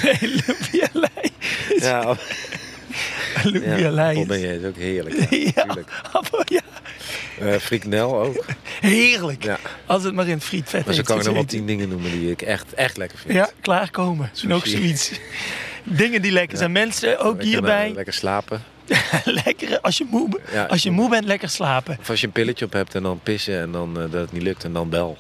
[0.03, 1.31] Nee, lumpia lei.
[1.79, 2.17] ja,
[3.43, 3.91] Lumpia ja.
[3.91, 4.21] lei.
[4.29, 5.17] Is ook heerlijk.
[5.31, 5.89] Ja, Ja, tuurlijk.
[6.13, 6.61] appel, ja.
[7.41, 8.45] Eh, frikandel ook.
[8.81, 9.43] Heerlijk.
[9.45, 9.59] Ja.
[9.87, 11.89] Als het maar in het frietvet Maar zo heeft kan ik nog wel tien dingen
[11.89, 13.35] noemen die ik echt, echt lekker vind.
[13.35, 14.29] Ja, klaarkomen.
[14.33, 14.47] Sushi.
[14.47, 15.11] Nog zoiets.
[15.85, 16.73] Dingen die lekker zijn.
[16.73, 17.89] Mensen, ook Lekker, hierbij.
[17.89, 18.63] eh, Lekker slapen.
[19.25, 20.29] lekker, als je, moe,
[20.69, 21.97] als je moe bent, lekker slapen.
[22.01, 24.33] Of als je een pilletje op hebt en dan pissen en dan eh, dat het
[24.33, 25.19] niet lukt en dan bel.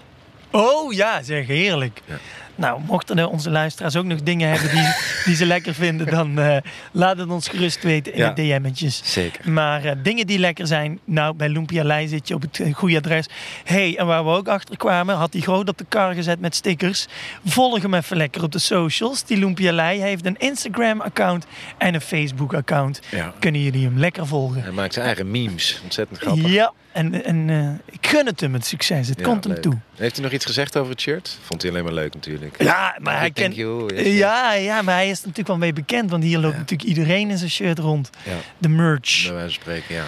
[0.56, 2.00] Oh ja, zeg, heerlijk.
[2.06, 2.14] Ja.
[2.56, 4.86] Nou, mochten onze luisteraars ook nog dingen hebben die,
[5.24, 6.56] die ze lekker vinden, dan eh,
[6.92, 8.30] laat het ons gerust weten in Ja.
[8.30, 9.00] de DM'tjes.
[9.04, 9.50] Zeker.
[9.50, 12.74] Maar eh, dingen die lekker zijn, nou, bij Lumpia Lei zit je op het eh,
[12.74, 13.26] goede adres.
[13.64, 16.54] hey, en waar we ook achter kwamen, had hij groot op de kar gezet met
[16.54, 17.06] stickers.
[17.44, 19.24] Volg hem even lekker op de socials.
[19.24, 21.46] Die Lumpia Lei heeft een Instagram-account
[21.78, 23.00] en een Facebook-account.
[23.10, 23.32] Ja.
[23.38, 24.62] Kunnen jullie hem lekker volgen?
[24.62, 25.80] Hij maakt zijn eigen memes.
[25.82, 26.48] Ontzettend grappig.
[26.52, 29.08] Ja, en, en ik gun het hem het succes.
[29.08, 29.62] Het Ja, komt hem leuk.
[29.62, 29.78] toe.
[29.96, 31.38] Heeft hij nog iets gezegd over het shirt?
[31.42, 32.43] Vond hij alleen maar leuk natuurlijk.
[32.58, 33.54] Ja, maar hij kent.
[33.56, 34.16] yes.
[34.16, 36.10] Ja, ja, maar hij is er natuurlijk wel mee bekend.
[36.10, 38.10] Want hier loopt natuurlijk iedereen in zijn shirt rond.
[38.24, 39.22] Ja, De merch.
[39.24, 40.04] bij wijze van spreken, ja.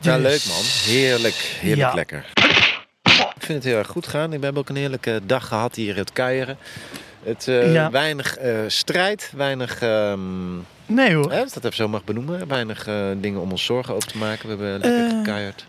[0.00, 0.64] Ja, Dus- leuk man.
[0.94, 1.34] Heerlijk.
[1.34, 1.94] Heerlijk Ja.
[1.94, 2.24] lekker.
[3.36, 4.32] Ik vind het heel erg goed gaan.
[4.32, 6.56] Ik heb ook een heerlijke dag gehad hier het kuieren.
[7.22, 7.90] Het, eh, Ja.
[7.90, 10.54] Weinig eh, strijd, weinig, ehm,
[10.86, 11.30] Nee hoor.
[11.32, 14.08] hè, als ik dat even zo mag benoemen, weinig eh, dingen om ons zorgen over
[14.08, 14.42] te maken.
[14.58, 15.66] We hebben lekker gekuierd,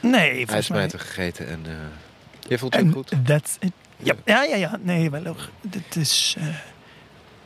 [0.00, 0.88] Nee, volgens mij.
[0.96, 1.64] gegeten en
[2.48, 3.12] je voelt je goed.
[3.24, 3.72] that's it.
[4.04, 4.56] Ja, ja, ja.
[4.56, 4.78] ja.
[4.82, 5.48] Nee, wel hoor.
[5.60, 6.34] Dit is...
[6.38, 6.46] eh,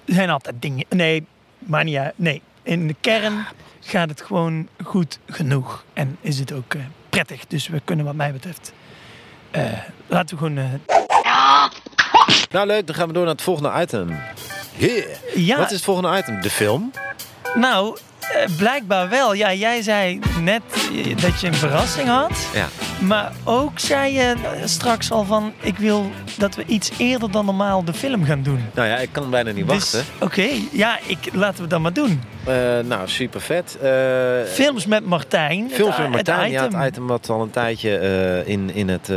[0.04, 0.84] er zijn altijd dingen...
[0.88, 1.26] Nee,
[1.58, 2.12] maar niet uit.
[2.16, 3.46] Nee, in de kern
[3.80, 5.84] gaat het gewoon goed genoeg.
[5.92, 7.46] En is het ook eh, prettig.
[7.46, 8.72] Dus we kunnen wat mij betreft...
[9.50, 9.62] eh,
[10.06, 10.58] laten we gewoon...
[10.58, 11.64] eh,
[12.50, 14.16] Nou leuk, dan gaan we door naar het volgende item.
[14.76, 15.04] Yeah.
[15.34, 16.40] ja, Wat is het volgende item?
[16.40, 16.92] De film?
[17.54, 17.98] nou...
[18.34, 19.34] eh, blijkbaar wel.
[19.34, 20.62] Ja, jij zei net
[21.20, 22.48] dat je een verrassing had.
[22.54, 22.68] Ja.
[23.00, 25.52] Maar ook zei je straks al van...
[25.60, 28.64] Ik wil dat we iets eerder dan normaal de film gaan doen.
[28.74, 30.12] Nou ja, ik kan bijna niet Dus, wachten.
[30.20, 32.22] Oké, ja, ik, laten we dat maar doen.
[32.44, 33.78] Eh, nou, super vet.
[33.82, 33.90] Eh,
[34.52, 35.70] Films met Martijn.
[35.70, 36.80] Films met Martijn, het ja, item.
[36.80, 39.10] het item wat al een tijdje in, in het,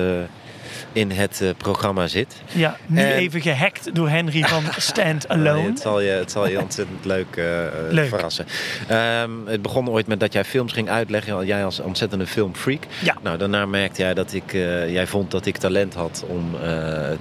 [0.93, 2.35] in het eh, programma zit.
[2.51, 5.69] Ja, nu En- even gehackt door Henry van Stand Nee, Alone.
[5.69, 8.07] het, zal je, het zal je ontzettend leuk, eh, eh, Leuk.
[8.09, 8.45] verrassen.
[8.87, 11.45] Ehm, het begon ooit met dat jij films ging uitleggen.
[11.45, 12.83] Jij als ontzettende filmfreak.
[12.99, 13.15] Ja.
[13.21, 14.51] Nou, daarna merkte jij dat ik,
[14.87, 16.55] jij vond dat ik talent had om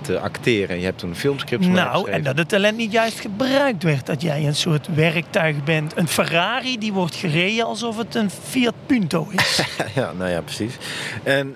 [0.02, 0.68] te acteren.
[0.68, 3.20] En je hebt toen een filmscript voor mij Nou, en dat het talent niet juist
[3.20, 4.06] gebruikt werd.
[4.06, 5.96] Dat jij een soort werktuig bent.
[5.96, 9.60] Een Ferrari die wordt gereden alsof het een Fiat Punto is.
[9.94, 10.74] Ja, nou ja, precies.
[11.22, 11.54] En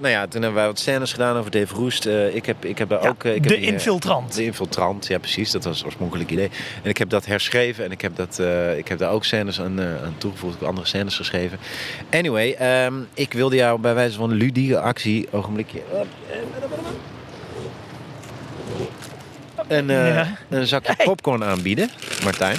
[0.00, 2.06] nou ja, toen hebben wij wat scènes gedaan over Dave Roest.
[2.06, 3.24] Eh, ik, heb, ik heb daar Ja, ook...
[3.24, 4.34] eh, ik heb de eh, infiltrant.
[4.34, 5.50] De infiltrant, ja precies.
[5.50, 6.50] Dat was het oorspronkelijk idee.
[6.82, 8.38] En ik heb dat herschreven en ik heb, dat,
[8.76, 10.54] ik heb daar ook scènes aan, aan toegevoegd.
[10.54, 11.58] Ik heb andere scènes geschreven.
[12.10, 15.28] Anyway, ehm, ik wilde jou bij wijze van ludieke actie...
[15.30, 15.80] Ogenblikje...
[19.68, 20.36] Een, Ja.
[20.48, 21.90] een zakje popcorn aanbieden,
[22.24, 22.56] Martijn.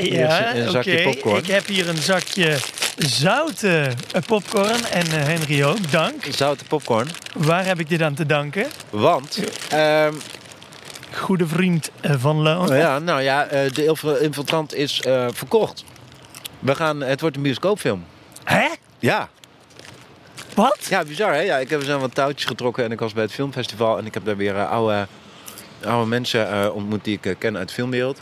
[0.00, 1.02] ja, een zakje oké.
[1.02, 1.36] popcorn.
[1.36, 2.56] Ik heb hier een zakje
[2.96, 4.84] zoute eh, popcorn.
[4.84, 6.24] En eh, Henry ook, dank.
[6.30, 7.08] Zoute popcorn.
[7.34, 8.66] Waar heb ik dit aan te danken?
[8.90, 10.14] Want ehm,
[11.12, 12.66] Goede vriend eh, van Loon.
[12.66, 15.00] Nou ja, nou ja, de Inf- infiltrant is
[15.32, 15.84] verkocht.
[16.58, 18.04] We gaan, het wordt een bioscoopfilm.
[18.44, 18.66] Hè?
[18.98, 19.28] Ja.
[20.54, 20.78] Wat?
[20.88, 21.40] Ja, bizar hè?
[21.40, 24.06] Ja, ik heb er zo wat touwtjes getrokken en ik was bij het filmfestival en
[24.06, 25.06] ik heb daar weer eh, oude,
[25.84, 28.20] oude mensen ontmoet die ik ken uit de filmwereld.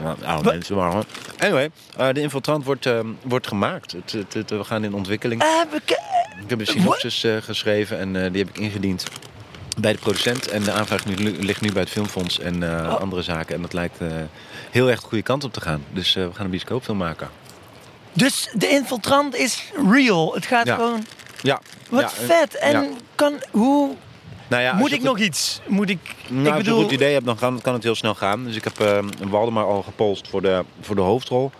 [0.00, 0.52] Ja, oude Wat?
[0.52, 1.04] mensen, maar hoor.
[1.38, 3.92] Anyway, eh, de infiltrant wordt, eh, wordt gemaakt.
[3.92, 5.42] Het, het, het- we gaan in ontwikkeling.
[5.42, 5.48] Eh,
[6.42, 9.04] Ik heb een synopsis eh, geschreven en eh, die heb ik ingediend
[9.80, 10.48] bij de producent.
[10.48, 13.00] En de aanvraag nu, ligt nu bij het Filmfonds en eh, Oh.
[13.00, 13.54] andere zaken.
[13.54, 14.08] En dat lijkt eh,
[14.70, 15.84] heel erg de goede kant op te gaan.
[15.92, 17.28] Dus eh, we gaan een bioscoopfilm maken.
[18.12, 20.34] Dus de infiltrant is real.
[20.34, 20.74] Het gaat Ja.
[20.74, 21.04] gewoon.
[21.42, 21.60] Ja.
[21.88, 22.54] Wat ja, vet.
[22.54, 22.88] En ja.
[23.14, 23.34] kan.
[23.50, 23.94] Hoe.
[24.52, 25.60] Nou ja, moet ik nog iets?
[25.66, 25.98] Moet ik.
[26.28, 26.78] Nou, ik als je bedoel.
[26.78, 28.44] een goed idee hebt, dan kan, kan het heel snel gaan.
[28.44, 31.50] Dus ik heb eh Waldemar al gepolst voor de, voor de hoofdrol.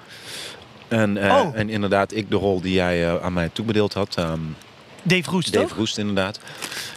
[0.88, 1.58] En, eh, Oh.
[1.58, 4.16] en inderdaad, ik de rol die jij eh, aan mij toebedeeld had.
[4.16, 4.40] ehm
[5.02, 5.76] Dave Roest Dave toch?
[5.76, 6.38] Roest inderdaad.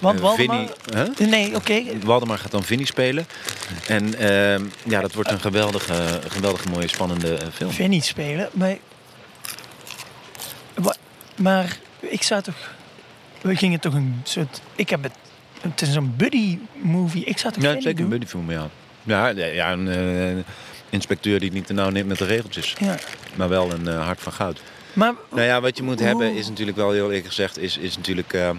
[0.01, 0.67] Want Waldemar.
[0.93, 1.27] Vinnie-?
[1.27, 1.84] Nee, oké.
[2.03, 3.27] Waldemar gaat dan Vinnie spelen.
[3.88, 7.71] En ehm, ja, dat wordt een geweldige, geweldige mooie, spannende film.
[7.71, 8.49] Vinnie spelen.
[8.53, 8.77] Maar.
[11.36, 12.73] Maar ik zou toch.
[13.41, 14.62] We gingen toch een soort.
[14.75, 15.13] Ik heb het.
[15.71, 17.23] Het is een buddy movie.
[17.23, 18.19] Ik zou toch Ja, Vinnie zeker een doen?
[18.19, 18.69] buddyfilm, ja.
[19.04, 20.43] Ja, ja, een eh,
[20.89, 22.75] inspecteur die het niet te nauw neemt met de regeltjes.
[22.80, 22.95] Ja.
[23.36, 24.62] Maar wel een eh, hart van goud.
[24.93, 25.13] Maar.
[25.32, 28.34] Nou ja, wat je moet hebben is natuurlijk wel heel eerlijk gezegd, is, is natuurlijk
[28.34, 28.49] eh,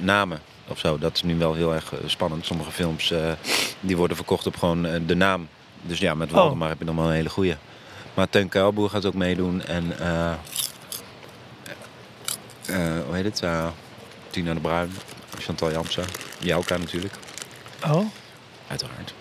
[0.00, 0.38] namen
[0.68, 0.98] of zo.
[0.98, 2.46] Dat is nu wel heel erg spannend.
[2.46, 3.12] Sommige films
[3.80, 5.48] die worden verkocht op gewoon de naam.
[5.82, 6.34] Dus ja, met Oh.
[6.34, 7.54] Waldemar heb je dan wel een hele goeie.
[8.14, 9.92] Maar Teun Kuilboer gaat ook meedoen en
[13.06, 13.42] hoe heet het?
[14.30, 14.90] Tina de Bruin,
[15.40, 16.04] Chantal Jansen,
[16.38, 17.14] Jouka natuurlijk,
[17.86, 18.06] Oh,
[18.68, 19.14] uiteraard.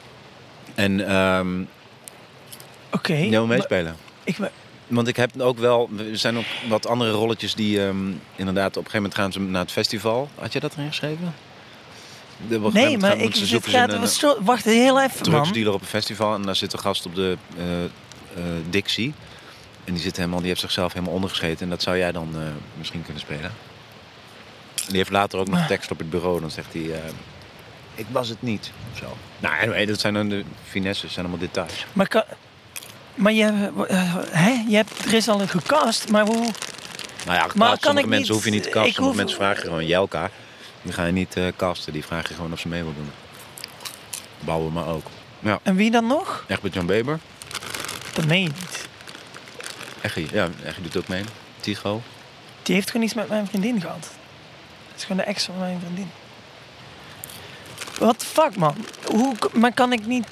[0.75, 1.61] En ehm
[2.91, 3.13] oké.
[3.13, 3.95] jij Maar meespelen.
[4.23, 4.37] Ik,
[4.87, 7.97] Want ik heb ook wel, er zijn ook wat andere rolletjes die ehm,
[8.35, 10.29] inderdaad op een gegeven moment gaan ze naar het festival.
[10.35, 11.33] Had je dat erin geschreven?
[12.73, 13.35] Nee, maar ik.
[13.35, 16.79] zoeken gaat, een, zo- wacht heel even, drugsdealer op een festival en daar zit een
[16.79, 17.89] gast op de eh, eh,
[18.69, 19.13] Dixie.
[19.83, 22.41] En die, zit helemaal, die heeft zichzelf helemaal ondergescheten en dat zou jij dan eh,
[22.77, 23.51] misschien kunnen spelen.
[24.89, 26.39] Die heeft later ook nog tekst op het bureau.
[26.41, 26.99] Dan zegt hij, eh,
[27.95, 28.71] ik was het niet.
[28.99, 29.17] Zo.
[29.39, 31.85] Nou, anyway, dat zijn dan de finesses, zijn allemaal details.
[31.93, 32.23] Maar, kan,
[33.15, 34.63] maar je, eh, hè?
[34.67, 36.35] je hebt, er is al een gecast, maar hoe...
[37.25, 38.93] Nou ja, Maar kan sommige mensen niet- hoef je niet te casten.
[38.93, 40.29] Sommige hoef- mensen vragen gewoon Jelka.
[40.81, 43.11] Die ga je niet eh casten, die vraag je gewoon of ze mee wil doen.
[44.39, 45.05] Bouwen maar ook.
[45.39, 46.43] Ja, En wie dan nog?
[46.47, 47.19] echt met John Weber.
[48.13, 48.87] Dat meen je niet.
[50.01, 51.23] Echi, ja, Echi doet ook mee.
[51.59, 52.01] Tigo.
[52.63, 54.09] Die heeft gewoon iets met mijn vriendin gehad.
[54.99, 56.11] Is gewoon de ex van mijn vriendin.
[57.99, 58.75] What the fuck, man?
[59.05, 60.27] Hoe, maar kan ik niet...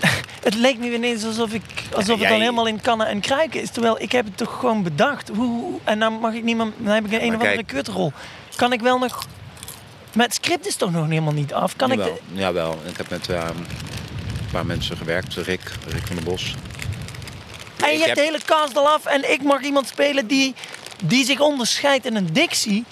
[0.46, 1.62] het leek nu ineens alsof, ik,
[1.94, 3.70] alsof het jij- dan helemaal in kannen en kruiken is.
[3.70, 5.28] Terwijl ik heb het toch gewoon bedacht.
[5.28, 6.66] Hoe, en dan mag ik niet meer...
[6.76, 8.12] Dan heb ik een, een of andere kutrol.
[8.56, 9.24] Kan ik wel nog...
[10.14, 11.76] Maar het script is toch nog helemaal niet af?
[11.76, 11.98] Kan ik...
[11.98, 12.78] Jawel, de- jawel.
[12.86, 13.66] Ik heb met ehm, een
[14.52, 15.34] paar mensen gewerkt.
[15.34, 16.54] Rick, Rick van der Bos.
[17.84, 20.26] En je Ik hebt heb- de hele cast al af en ik mag iemand spelen
[20.26, 20.54] die,
[21.04, 22.84] die zich onderscheidt in een dictie.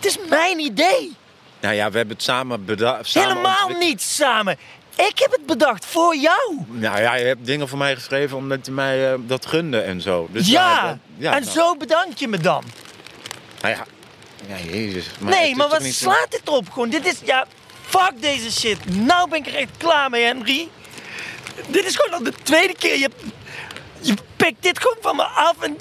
[0.00, 1.16] Het is mijn idee.
[1.60, 3.14] Nou ja, we hebben het samen bedacht.
[3.14, 4.58] Helemaal niet samen.
[4.96, 6.64] Ik heb het bedacht voor jou.
[6.68, 10.00] Nou ja, je hebt dingen voor mij geschreven omdat je mij eh, dat gunde en
[10.00, 10.28] zo.
[10.30, 10.74] Dus ja.
[10.74, 12.64] hebben- ja, en nou, zo bedank je me dan.
[13.62, 13.84] Nou ja,
[14.48, 15.06] ja jezus.
[15.18, 16.70] Maar nee, maar wat slaat dit op?
[16.70, 17.46] Gewoon, dit is, ja,
[17.86, 18.78] fuck deze shit.
[18.96, 20.68] Nou ben ik er echt klaar mee, Henry.
[21.66, 22.98] Dit is gewoon al de tweede keer.
[22.98, 23.10] Je,
[24.00, 25.76] je pikt dit gewoon van me af en...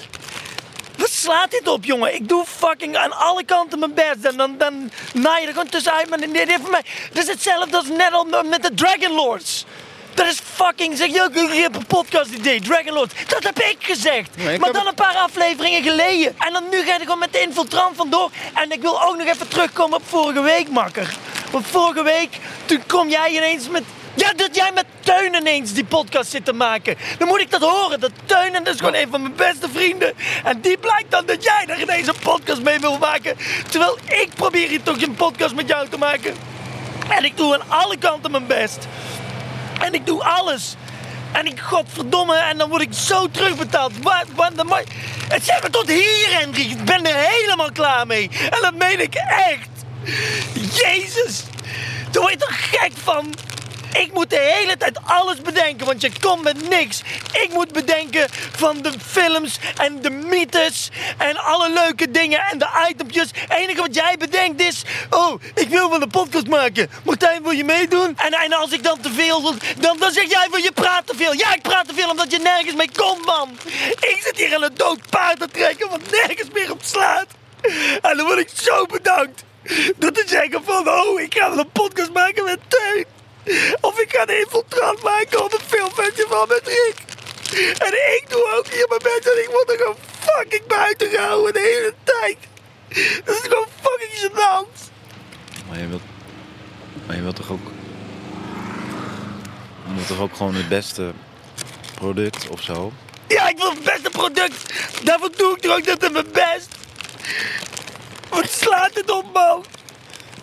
[1.21, 2.13] Slaat dit op, jongen?
[2.15, 4.23] Ik doe fucking aan alle kanten mijn best.
[4.23, 6.09] En dan, dan naai je er gewoon tussenuit.
[6.09, 6.83] Maar dit heeft voor mij...
[7.13, 9.65] Dat is hetzelfde als net al met de Dragon Lords.
[10.13, 10.97] Dat is fucking...
[10.97, 13.13] Zeg je, ik heb een podcast idee, Dragon Lords.
[13.27, 14.35] Dat heb ik gezegd.
[14.35, 16.35] Nee, ik maar heb dan het- een paar afleveringen geleden.
[16.39, 18.31] En dan nu ga je er gewoon met de infiltrant vandoor.
[18.53, 21.15] En ik wil ook nog even terugkomen op vorige week, makker.
[21.51, 23.83] Want vorige week, toen kom jij ineens met...
[24.19, 26.97] Ja, dat jij met Teun ineens die podcast zit te maken.
[27.17, 27.99] Dan moet ik dat horen.
[27.99, 30.13] Dat Teun, en dat is gewoon een van mijn beste vrienden.
[30.43, 33.37] En die blijkt dan dat jij daar ineens een podcast mee wil maken.
[33.69, 36.35] Terwijl ik probeer hier toch een podcast met jou te maken.
[37.09, 38.87] En ik doe aan alle kanten mijn best.
[39.81, 40.75] En ik doe alles.
[41.31, 43.91] En ik, godverdomme, en dan word ik zo terugbetaald.
[44.01, 44.81] Wat, wat, dan ma-
[45.27, 46.61] het zet me tot hier, Henry.
[46.61, 48.29] Ik ben er helemaal klaar mee.
[48.49, 49.15] En dat meen ik
[49.47, 49.69] echt.
[50.75, 51.43] Jezus.
[52.11, 53.33] Daar word je toch gek van?
[53.93, 57.01] Ik moet de hele tijd alles bedenken, want je komt met niks.
[57.31, 62.87] Ik moet bedenken van de films en de mythes en alle leuke dingen en de
[62.89, 63.29] itempjes.
[63.33, 66.89] Het enige wat jij bedenkt is, oh, ik wil wel een podcast maken.
[67.03, 68.17] Martijn, wil je meedoen?
[68.17, 69.41] En, en als ik dan te veel,
[69.79, 71.33] dan, dan zeg jij van je praat te veel.
[71.33, 73.57] Ja, ik praat te veel omdat je nergens mee komt, man.
[73.99, 77.27] Ik zit hier aan een dood paard te trekken wat nergens meer op slaat.
[78.01, 79.43] En dan word ik zo bedankt.
[79.97, 83.05] Door te zeggen van, oh, ik ga wel een podcast maken met Teun.
[83.81, 86.95] Of ik ga een infiltrant maken op een filmfestival met Rick.
[87.77, 91.53] En ik doe ook hier mijn best en ik word er gewoon fucking buiten gehouden
[91.53, 92.37] de hele tijd.
[93.25, 94.91] Dat is gewoon fucking gênant.
[95.69, 96.01] Maar je wilt,
[97.05, 97.67] maar je wilt toch ook...
[99.87, 101.11] Je wilt toch ook gewoon het beste
[101.93, 102.91] product of zo?
[103.27, 104.73] Ja, ik wil het beste product.
[105.03, 106.67] Daarvoor doe ik er ook net mijn best.
[108.29, 109.65] Wat slaat het op, man?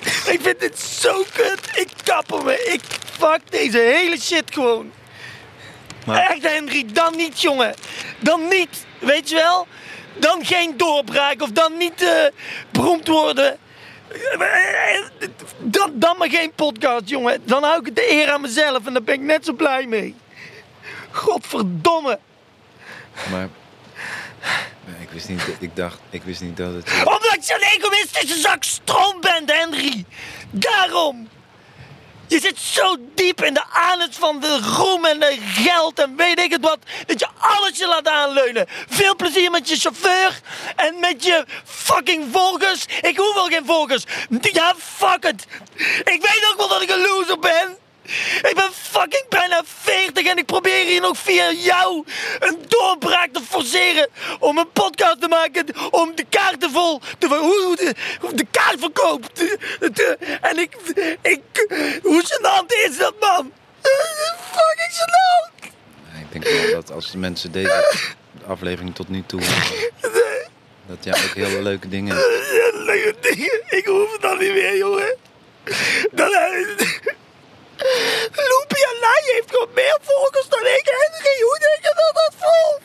[0.07, 1.61] Ik vind dit zo kut.
[1.75, 2.65] Ik kap ermee.
[2.65, 2.81] Ik
[3.19, 4.93] fuck deze hele shit gewoon.
[6.07, 7.75] Maar- Echt, Henry, dan niet, jongen.
[8.19, 9.67] Dan niet, weet je wel?
[10.19, 12.25] Dan geen doorbraak of dan niet eh,
[12.71, 13.59] beroemd worden.
[15.59, 17.43] Dan, dan maar geen podcast, jongen.
[17.45, 19.87] Dan hou ik het de eer aan mezelf en daar ben ik net zo blij
[19.87, 20.15] mee.
[21.11, 22.19] Godverdomme.
[23.31, 23.49] Maar...
[25.07, 26.91] Ik wist niet, ik dacht, ik wist niet dat het...
[27.05, 30.05] Omdat je een egoïstische zak stroom bent, Henry.
[30.51, 31.29] Daarom.
[32.29, 36.39] Je zit zo diep in de anus van de roem en de geld en weet
[36.41, 38.67] ik het wat, dat je alles je laat aanleunen.
[38.89, 40.41] Veel plezier met je chauffeur
[40.77, 42.87] en met je fucking volgers.
[43.01, 44.05] Ik hoef wel geen volgers.
[44.41, 45.47] Ja, fuck het.
[46.05, 47.77] Ik weet ook wel dat ik een loser ben.
[48.49, 52.05] Ik ben fucking bijna 40 en ik probeer hier nog via jou
[52.39, 57.77] een doorbraak te forceren om een podcast te maken, om de kaarten vol te hoe
[57.77, 57.95] de,
[58.35, 59.59] de kaartverkoop te,
[59.95, 60.77] te- en ik,
[61.23, 61.41] ik,
[62.03, 63.53] hoe gênant is dat man?
[64.53, 65.65] Fucking gênant!
[66.21, 68.07] Ik denk wel dat als de mensen deze
[68.47, 69.41] aflevering tot nu toe
[70.87, 72.17] dat jij ook hele leuke dingen.
[72.17, 73.61] Ja, leuke dingen.
[73.69, 75.17] Ik hoef het dan niet meer, jongen.
[76.13, 76.31] Dan,
[78.51, 81.41] Loopia Lai heeft gewoon meer volgers dan ik, Henry.
[81.41, 82.83] Hoe denk je dat dat voelt?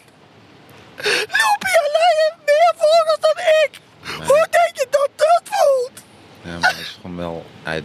[1.39, 3.71] Loopia Lai heeft meer volgers dan ik.
[4.27, 6.03] Hoe denk je dat dat voelt?
[6.41, 7.45] Ja, maar dat is gewoon wel...
[7.63, 7.83] Hij,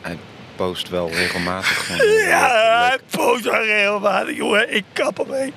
[0.00, 0.18] hij
[0.56, 2.06] post wel regelmatig gewoon...
[2.06, 4.74] Ja, hij post wel regelmatig, jongen.
[4.74, 5.52] Ik kap ermee.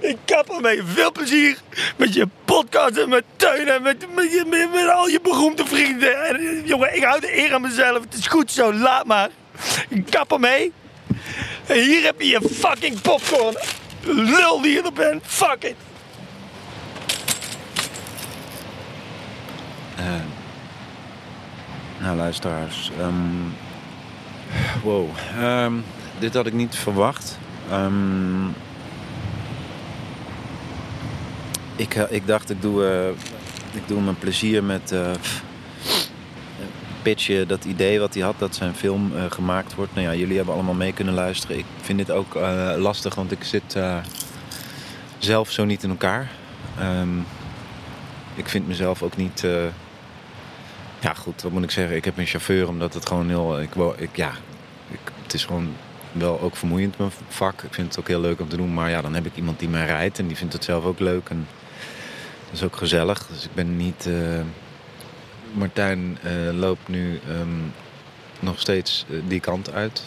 [0.00, 0.82] Ik kap ermee.
[0.82, 1.58] Veel plezier
[1.96, 6.24] met je podcast en met Teun en met, met, met, met al je beroemde vrienden.
[6.24, 8.00] En, eh, jongen, ik hou de eer aan mezelf.
[8.04, 9.30] Het is goed zo, laat maar.
[10.10, 10.72] Kap ermee.
[11.66, 13.56] Hier heb je je fucking popcorn.
[14.00, 15.22] Lul die je er bent.
[15.26, 15.74] Fuck it.
[22.04, 22.90] Nou, luisteraars.
[22.98, 23.12] ehm,
[24.82, 25.08] wow.
[25.38, 25.72] ehm,
[26.18, 27.38] dit had ik niet verwacht.
[27.70, 28.46] Ehm,
[31.76, 33.08] ik, eh, ik dacht, ik doe, eh,
[33.72, 35.10] ik doe mijn plezier met eh,
[37.46, 39.94] dat idee wat hij had, dat zijn film eh, gemaakt wordt.
[39.94, 41.58] Nou ja, jullie hebben allemaal mee kunnen luisteren.
[41.58, 43.98] Ik vind dit ook eh, lastig, want ik zit eh,
[45.18, 46.30] zelf zo niet in elkaar.
[46.78, 47.18] Ehm,
[48.34, 49.46] ik vind mezelf ook niet...
[51.00, 51.96] ja, goed, wat moet ik zeggen?
[51.96, 53.60] Ik heb een chauffeur, omdat het gewoon heel...
[53.60, 54.32] Ik, ik, ja,
[54.90, 55.68] ik, het is gewoon
[56.12, 57.62] wel ook vermoeiend, mijn vak.
[57.62, 58.74] Ik vind het ook heel leuk om te doen.
[58.74, 60.98] Maar ja, dan heb ik iemand die mij rijdt en die vindt het zelf ook
[60.98, 61.28] leuk.
[61.28, 61.46] En
[62.44, 63.26] dat is ook gezellig.
[63.26, 64.08] Dus ik ben niet...
[65.54, 67.60] Martijn eh, loopt nu ehm,
[68.40, 70.02] nog steeds eh, die kant uit.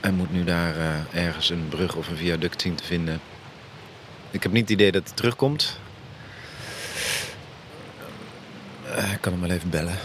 [0.00, 3.20] En moet nu daar eh, ergens een brug of een viaduct zien te vinden.
[4.30, 5.78] Ik heb niet het idee dat hij terugkomt.
[9.12, 9.98] Ik kan hem wel even bellen.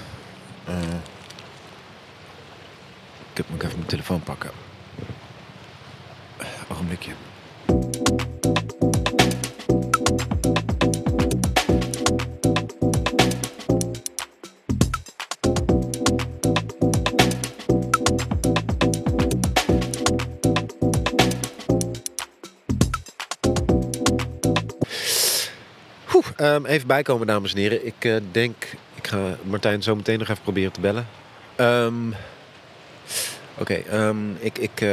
[3.32, 4.51] Ik heb moet even mijn telefoon pakken.
[6.67, 7.12] Ogenblikje.
[26.45, 27.86] Ehm, even bijkomen, dames en heren.
[27.86, 28.55] Ik eh, denk,
[28.95, 31.08] ik ga Martijn zo meteen nog even proberen te bellen.
[31.55, 32.12] Ehm,
[33.58, 34.86] Oké, ehm, ik, ik,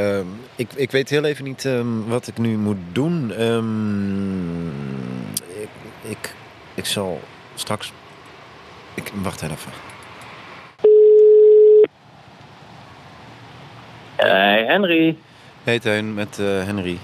[0.57, 1.69] ik, ik weet heel even niet
[2.07, 3.31] wat ik nu moet doen.
[5.61, 5.69] Ik,
[6.03, 6.35] ik,
[6.75, 7.21] ik zal
[7.55, 7.93] straks.
[8.95, 9.73] Ik, wacht even.
[14.17, 15.17] Hey Henry.
[15.65, 16.99] Hey Teun, met eh, Henry.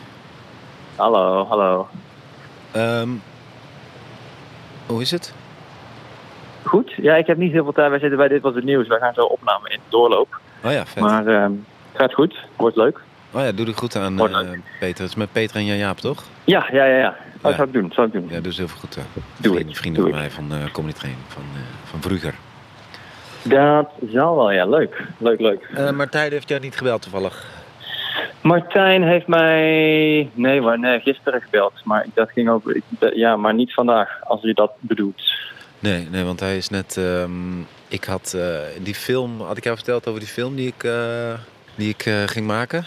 [0.97, 1.89] Hallo, hallo.
[2.71, 3.09] Ehm,
[4.89, 5.35] hoe is het?
[6.63, 6.93] Goed?
[6.97, 7.91] Ja, ik heb niet heel veel tijd.
[7.91, 8.87] Wij zitten bij Dit Was Het Nieuws.
[8.89, 10.41] Wij gaan zo opname in doorloop.
[10.65, 11.03] Oh ja, vet.
[11.03, 11.53] Maar ehm,
[11.93, 12.35] het gaat goed.
[12.57, 13.01] Wordt leuk.
[13.33, 14.49] Oh ja, doe de goed aan eh.
[14.81, 15.01] Peter.
[15.03, 16.25] Het is met Peter en Jan Jaap, toch?
[16.45, 16.97] Ja, ja, ja.
[16.99, 17.17] ja.
[17.41, 17.57] Dat Ja.
[17.57, 17.93] zou ik doen.
[17.95, 18.27] Zou ik doen.
[18.31, 18.95] Ja, dus heel veel goed.
[18.95, 19.03] hè.
[19.37, 20.27] Doe vrienden, ik, vrienden doe van ik.
[20.27, 22.35] mij van eh Comedy Train, van, eh, van vroeger.
[23.43, 24.67] Dat zal wel, ja.
[24.67, 25.03] Leuk.
[25.19, 25.69] Leuk, leuk.
[25.79, 27.47] Uh, Martijn heeft jou niet gebeld toevallig.
[28.49, 30.31] Martijn heeft mij...
[30.35, 31.73] Nee, maar nee, gisteren gebeld.
[31.85, 32.81] Maar dat ging over...
[33.15, 35.23] Ja, maar niet vandaag, als je dat bedoelt.
[35.79, 36.97] Nee, nee, want hij is net.
[36.97, 39.41] ehm, ik had eh, die film.
[39.41, 41.33] Had ik jou verteld over die film die ik, eh,
[41.75, 42.85] die ik eh, ging maken?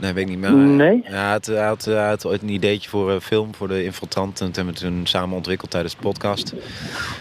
[0.00, 0.52] Nee, weet ik niet meer.
[0.52, 1.02] Nee?
[1.04, 3.84] Ja, hij had, hij, had, hij had ooit een ideetje voor een film voor de
[3.84, 4.46] infiltranten.
[4.46, 6.54] En toen hebben we toen samen ontwikkeld tijdens de podcast.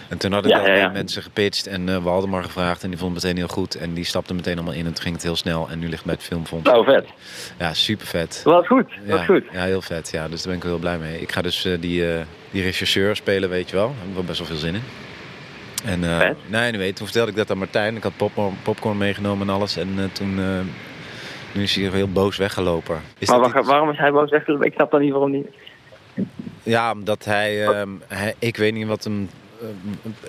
[0.07, 0.85] En toen had ik Ja, dat ja, ja.
[0.85, 1.67] aan mensen gepitcht.
[1.67, 2.83] En eh, we hadden maar gevraagd.
[2.83, 3.75] En die vonden het meteen heel goed.
[3.75, 4.85] En die stapte meteen allemaal in.
[4.85, 5.67] En toen ging het heel snel.
[5.69, 6.69] En nu ligt het bij het filmfonds.
[6.69, 7.05] Oh, vet.
[7.59, 8.41] Ja, super vet.
[8.43, 8.85] Wat goed.
[9.05, 9.43] Ja, Wat goed.
[9.51, 10.09] ja, heel vet.
[10.11, 11.21] Ja, dus daar ben ik wel heel blij mee.
[11.21, 13.87] Ik ga dus eh, die, eh, die rechercheur spelen, weet je wel.
[13.87, 14.81] Daar heb ik wel best wel veel zin in.
[15.85, 16.37] En Vet.
[16.47, 17.95] nee, anyway, toen vertelde ik dat aan Martijn.
[17.95, 19.77] Ik had popcorn, popcorn meegenomen en alles.
[19.77, 20.39] En toen
[21.53, 23.01] nu is hij heel boos weggelopen.
[23.17, 24.65] Is Maar iets- waarom is hij boos weggelopen?
[24.67, 25.47] Ik snap dan niet waarom niet.
[26.63, 28.33] Ja, omdat hij, ehm, hij...
[28.39, 29.29] Ik weet niet wat hem...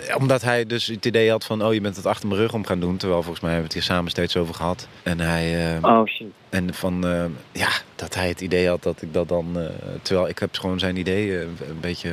[0.09, 1.65] eh, omdat hij dus het idee had van...
[1.65, 2.97] Oh, je bent het achter mijn rug om gaan doen.
[2.97, 4.89] Terwijl volgens mij hebben we het hier samen steeds over gehad.
[5.03, 5.75] En hij...
[5.77, 6.27] eh, Oh, shit.
[6.49, 7.05] En van,
[7.53, 9.47] ja, dat hij het idee had dat ik dat dan...
[9.61, 9.67] eh,
[10.03, 12.13] terwijl ik heb gewoon zijn idee eh, een beetje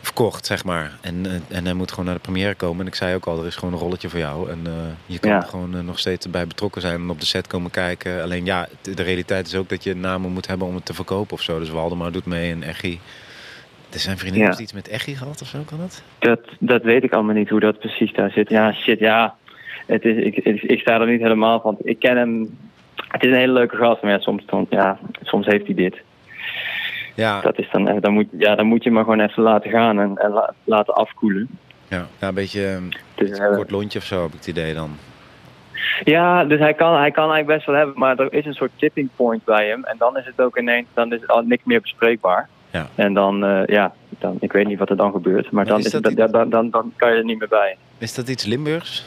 [0.00, 0.92] verkocht, zeg maar.
[1.00, 2.80] En, eh, en hij moet gewoon naar de première komen.
[2.80, 4.50] En ik zei ook al, er is gewoon een rolletje voor jou.
[4.50, 4.72] En eh,
[5.06, 5.40] je kan Ja.
[5.40, 8.22] gewoon eh, nog steeds bij betrokken zijn en op de set komen kijken.
[8.22, 11.32] Alleen ja, de, realiteit is ook dat je namen moet hebben om het te verkopen
[11.32, 11.58] of zo.
[11.58, 13.00] Dus Waldemar doet mee en Echi.
[13.92, 14.58] Er zijn vriendin Ja.
[14.58, 16.02] iets met Echi gehad of zo, kan dat?
[16.18, 18.48] Dat, dat weet ik allemaal niet hoe dat precies daar zit.
[18.48, 19.34] Ja, shit, ja.
[19.86, 21.76] Het is, ik, ik, ik sta er niet helemaal van.
[21.82, 22.58] Ik ken hem.
[23.08, 25.96] Het is een hele leuke gast, maar ja, soms, ja, soms heeft hij dit.
[27.14, 29.70] Ja, Dat is dan, eh, dan, moet, ja, dan moet je maar gewoon even laten
[29.70, 31.48] gaan en, en la- laten afkoelen.
[31.88, 32.74] ja, ja een beetje eh,
[33.14, 34.90] Het is, een eh, kort lontje of zo, heb ik het idee dan.
[36.04, 38.70] ja, dus hij kan, hij kan eigenlijk best wel hebben, maar er is een soort
[38.76, 39.84] tipping point bij hem.
[39.84, 42.48] En dan is het ook ineens, dan is al niks meer bespreekbaar.
[42.70, 42.86] Ja.
[42.94, 45.78] En dan, eh, ja, dan, ik weet niet wat er dan gebeurt, maar, Maar dan,
[45.78, 47.76] is dat het, dan, dan, dan kan je er niet meer bij.
[47.98, 49.06] Is dat iets Limburgs?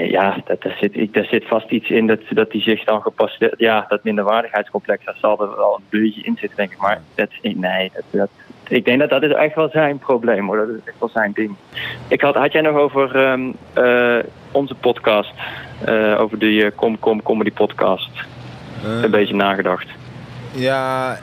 [0.00, 3.02] Nee, ja, dat, daar, zit, daar zit vast iets in dat, dat die zich dan
[3.02, 3.54] gepasseerd...
[3.56, 6.78] Ja, dat minderwaardigheidscomplex, dat zal er wel een beetje in zitten, denk ik.
[6.78, 8.28] Maar dat, nee, dat, dat,
[8.68, 10.56] ik denk dat dat is echt wel zijn probleem, hoor.
[10.56, 11.56] Dat is echt wel zijn ding.
[12.08, 15.32] Ik had, had jij nog over ehm, eh, onze podcast,
[15.84, 18.10] eh, over die eh, Kom Kom Comedy podcast,
[18.84, 19.86] Eh, een beetje nagedacht?
[20.54, 21.18] Ja,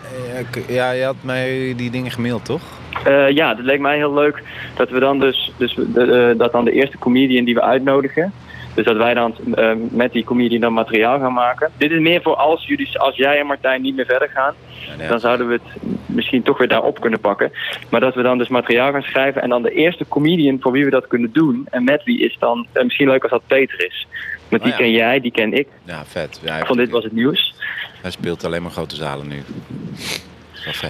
[0.53, 2.61] eh, ja, je had mij die dingen gemaild, toch?
[3.03, 4.43] Eh, ja, dat leek mij heel leuk
[4.75, 8.33] dat we dan dus, dus eh, dat dan de eerste comedian die we uitnodigen.
[8.77, 11.71] Dus dat wij dan eh, met die comedian dan materiaal gaan maken.
[11.77, 14.53] Dit is meer voor als jullie, als jij en Martijn niet meer verder gaan.
[14.99, 17.51] Ja, Dan zouden we het misschien toch weer daarop kunnen pakken.
[17.89, 19.41] Maar dat we dan dus materiaal gaan schrijven.
[19.41, 21.67] En dan de eerste comedian voor wie we dat kunnen doen.
[21.69, 24.07] En met wie is dan eh, misschien leuk als dat Peter is.
[24.49, 24.83] Want die Oh ja.
[24.83, 25.67] ken jij, die ken ik.
[25.83, 26.39] Ja, vet.
[26.43, 27.53] Ja, Van dit was het nieuws.
[28.01, 29.43] hij speelt alleen maar grote zalen nu.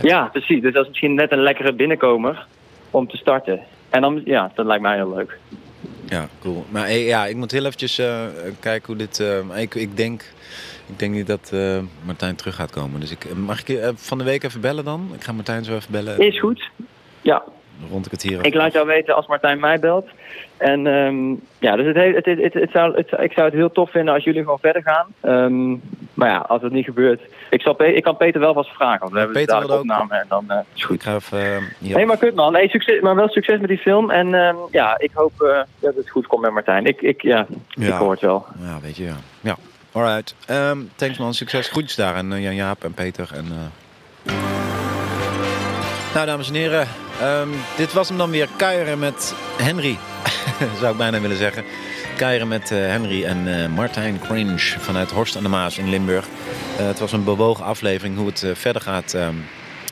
[0.01, 0.61] Ja, precies.
[0.61, 2.45] Dus dat is misschien net een lekkere binnenkomer
[2.91, 3.59] om te starten.
[3.89, 5.38] En dan, ja, dat lijkt mij heel leuk.
[6.09, 6.65] Ja, cool.
[6.69, 8.23] Maar ja, ik moet heel eventjes eh,
[8.59, 9.19] kijken hoe dit...
[9.19, 10.21] eh, ik, ik, denk,
[10.87, 12.99] ik denk niet dat eh, Martijn terug gaat komen.
[12.99, 15.09] Dus ik, mag ik je van de week even bellen dan?
[15.15, 16.19] Ik ga Martijn zo even bellen.
[16.19, 16.69] Is goed.
[17.21, 17.43] Ja,
[17.79, 20.07] Dan rond ik het hier ik laat jou weten als Martijn mij belt.
[20.57, 23.53] En ehm, ja, dus het, he- het, het, het, het zou, het, ik zou het
[23.55, 25.07] heel tof vinden als jullie gewoon verder gaan.
[25.21, 25.69] Ehm,
[26.13, 27.21] maar ja, als het niet gebeurt.
[27.49, 28.99] Ik, zal Pe- ik kan Peter wel vast vragen.
[28.99, 30.95] Want we hebben Peter opname en dan eh, is goed.
[30.95, 31.39] Ik ga even...
[31.95, 32.53] eh, maar kut man.
[32.53, 34.11] Hey, succes, maar wel succes met die film.
[34.11, 36.85] En ehm, ja, ik hoop eh, dat het goed komt met Martijn.
[36.85, 37.47] Ik, ik, ja,
[37.79, 38.45] ik hoor het wel.
[38.59, 39.15] Ja, weet je, ja.
[39.41, 39.55] Ja,
[39.91, 40.35] alright.
[40.45, 41.67] Ehm, thanks man, succes.
[41.69, 43.29] Groetjes daar en Jan-Jaap en Peter.
[43.33, 43.45] En.
[46.13, 46.87] Nou, dames en heren.
[47.21, 48.47] ehm, dit was hem dan weer.
[48.57, 49.97] Kuieren met Henry.
[50.79, 51.63] Zou ik bijna willen zeggen.
[52.18, 56.28] Kuieren met eh, Henry en eh, Martijn Cringe vanuit Horst aan de Maas in Limburg.
[56.78, 58.18] Eh, het was een bewogen aflevering.
[58.18, 59.36] Hoe het verder gaat, ehm,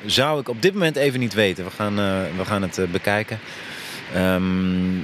[0.06, 1.66] zou ik op dit moment even niet weten.
[1.66, 1.96] We gaan,
[2.38, 3.40] we gaan het bekijken.
[4.14, 5.00] Ehm,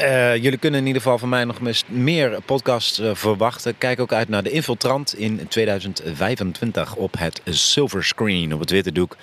[0.00, 3.78] eh, jullie kunnen in ieder geval van mij nog meer podcasts verwachten.
[3.78, 8.92] Kijk ook uit naar De Infiltrant in 2025 op het Silver Screen, op het witte
[8.92, 9.16] doek.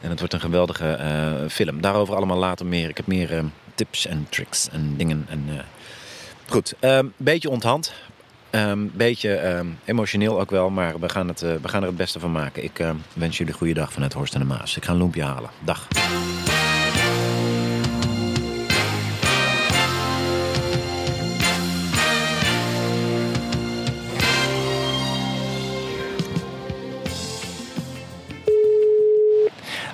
[0.00, 0.98] En het wordt een geweldige
[1.50, 1.80] film.
[1.80, 2.88] Daarover allemaal later meer.
[2.88, 3.44] Ik heb meer eh,
[3.74, 5.26] tips en tricks en dingen.
[5.28, 5.48] En,
[6.48, 7.92] Goed, een beetje onthand.
[8.50, 11.96] Een beetje ehm, emotioneel ook wel, maar we gaan, het, eh, we gaan er het
[11.96, 12.64] beste van maken.
[12.64, 14.76] Ik wens jullie een goede dag vanuit Horst en de Maas.
[14.76, 15.50] Ik ga een loempje halen.
[15.64, 15.88] Dag.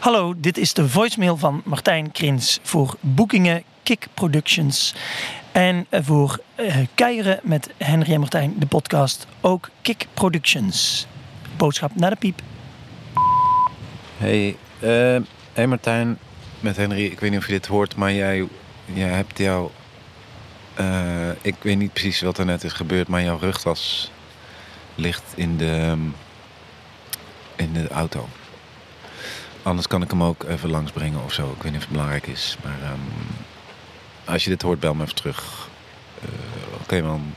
[0.01, 4.95] Hallo, dit is de voicemail van Martijn Krins voor boekingen Kick Productions.
[5.53, 11.07] En voor eh Keieren met Henry en Martijn, de podcast, ook Kick Productions.
[11.57, 12.41] Boodschap naar de piep.
[14.17, 15.21] Hey, eh,
[15.53, 16.19] hey Martijn,
[16.61, 17.05] met Henry.
[17.05, 18.49] Ik weet niet of je dit hoort, maar jij,
[18.85, 19.71] jij hebt jouw...
[20.75, 24.11] eh, ik weet niet precies wat er net is gebeurd, maar jouw rugtas
[24.95, 25.97] ligt in de,
[27.57, 28.29] in de auto.
[29.63, 31.51] Anders kan ik hem ook even langsbrengen of zo.
[31.57, 32.57] Ik weet niet of het belangrijk is.
[32.63, 33.01] Maar ehm,
[34.25, 35.69] als je dit hoort, bel me even terug.
[36.23, 37.35] Eh, oké man, man.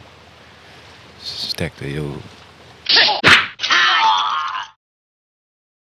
[1.21, 2.15] Sterkte, joh.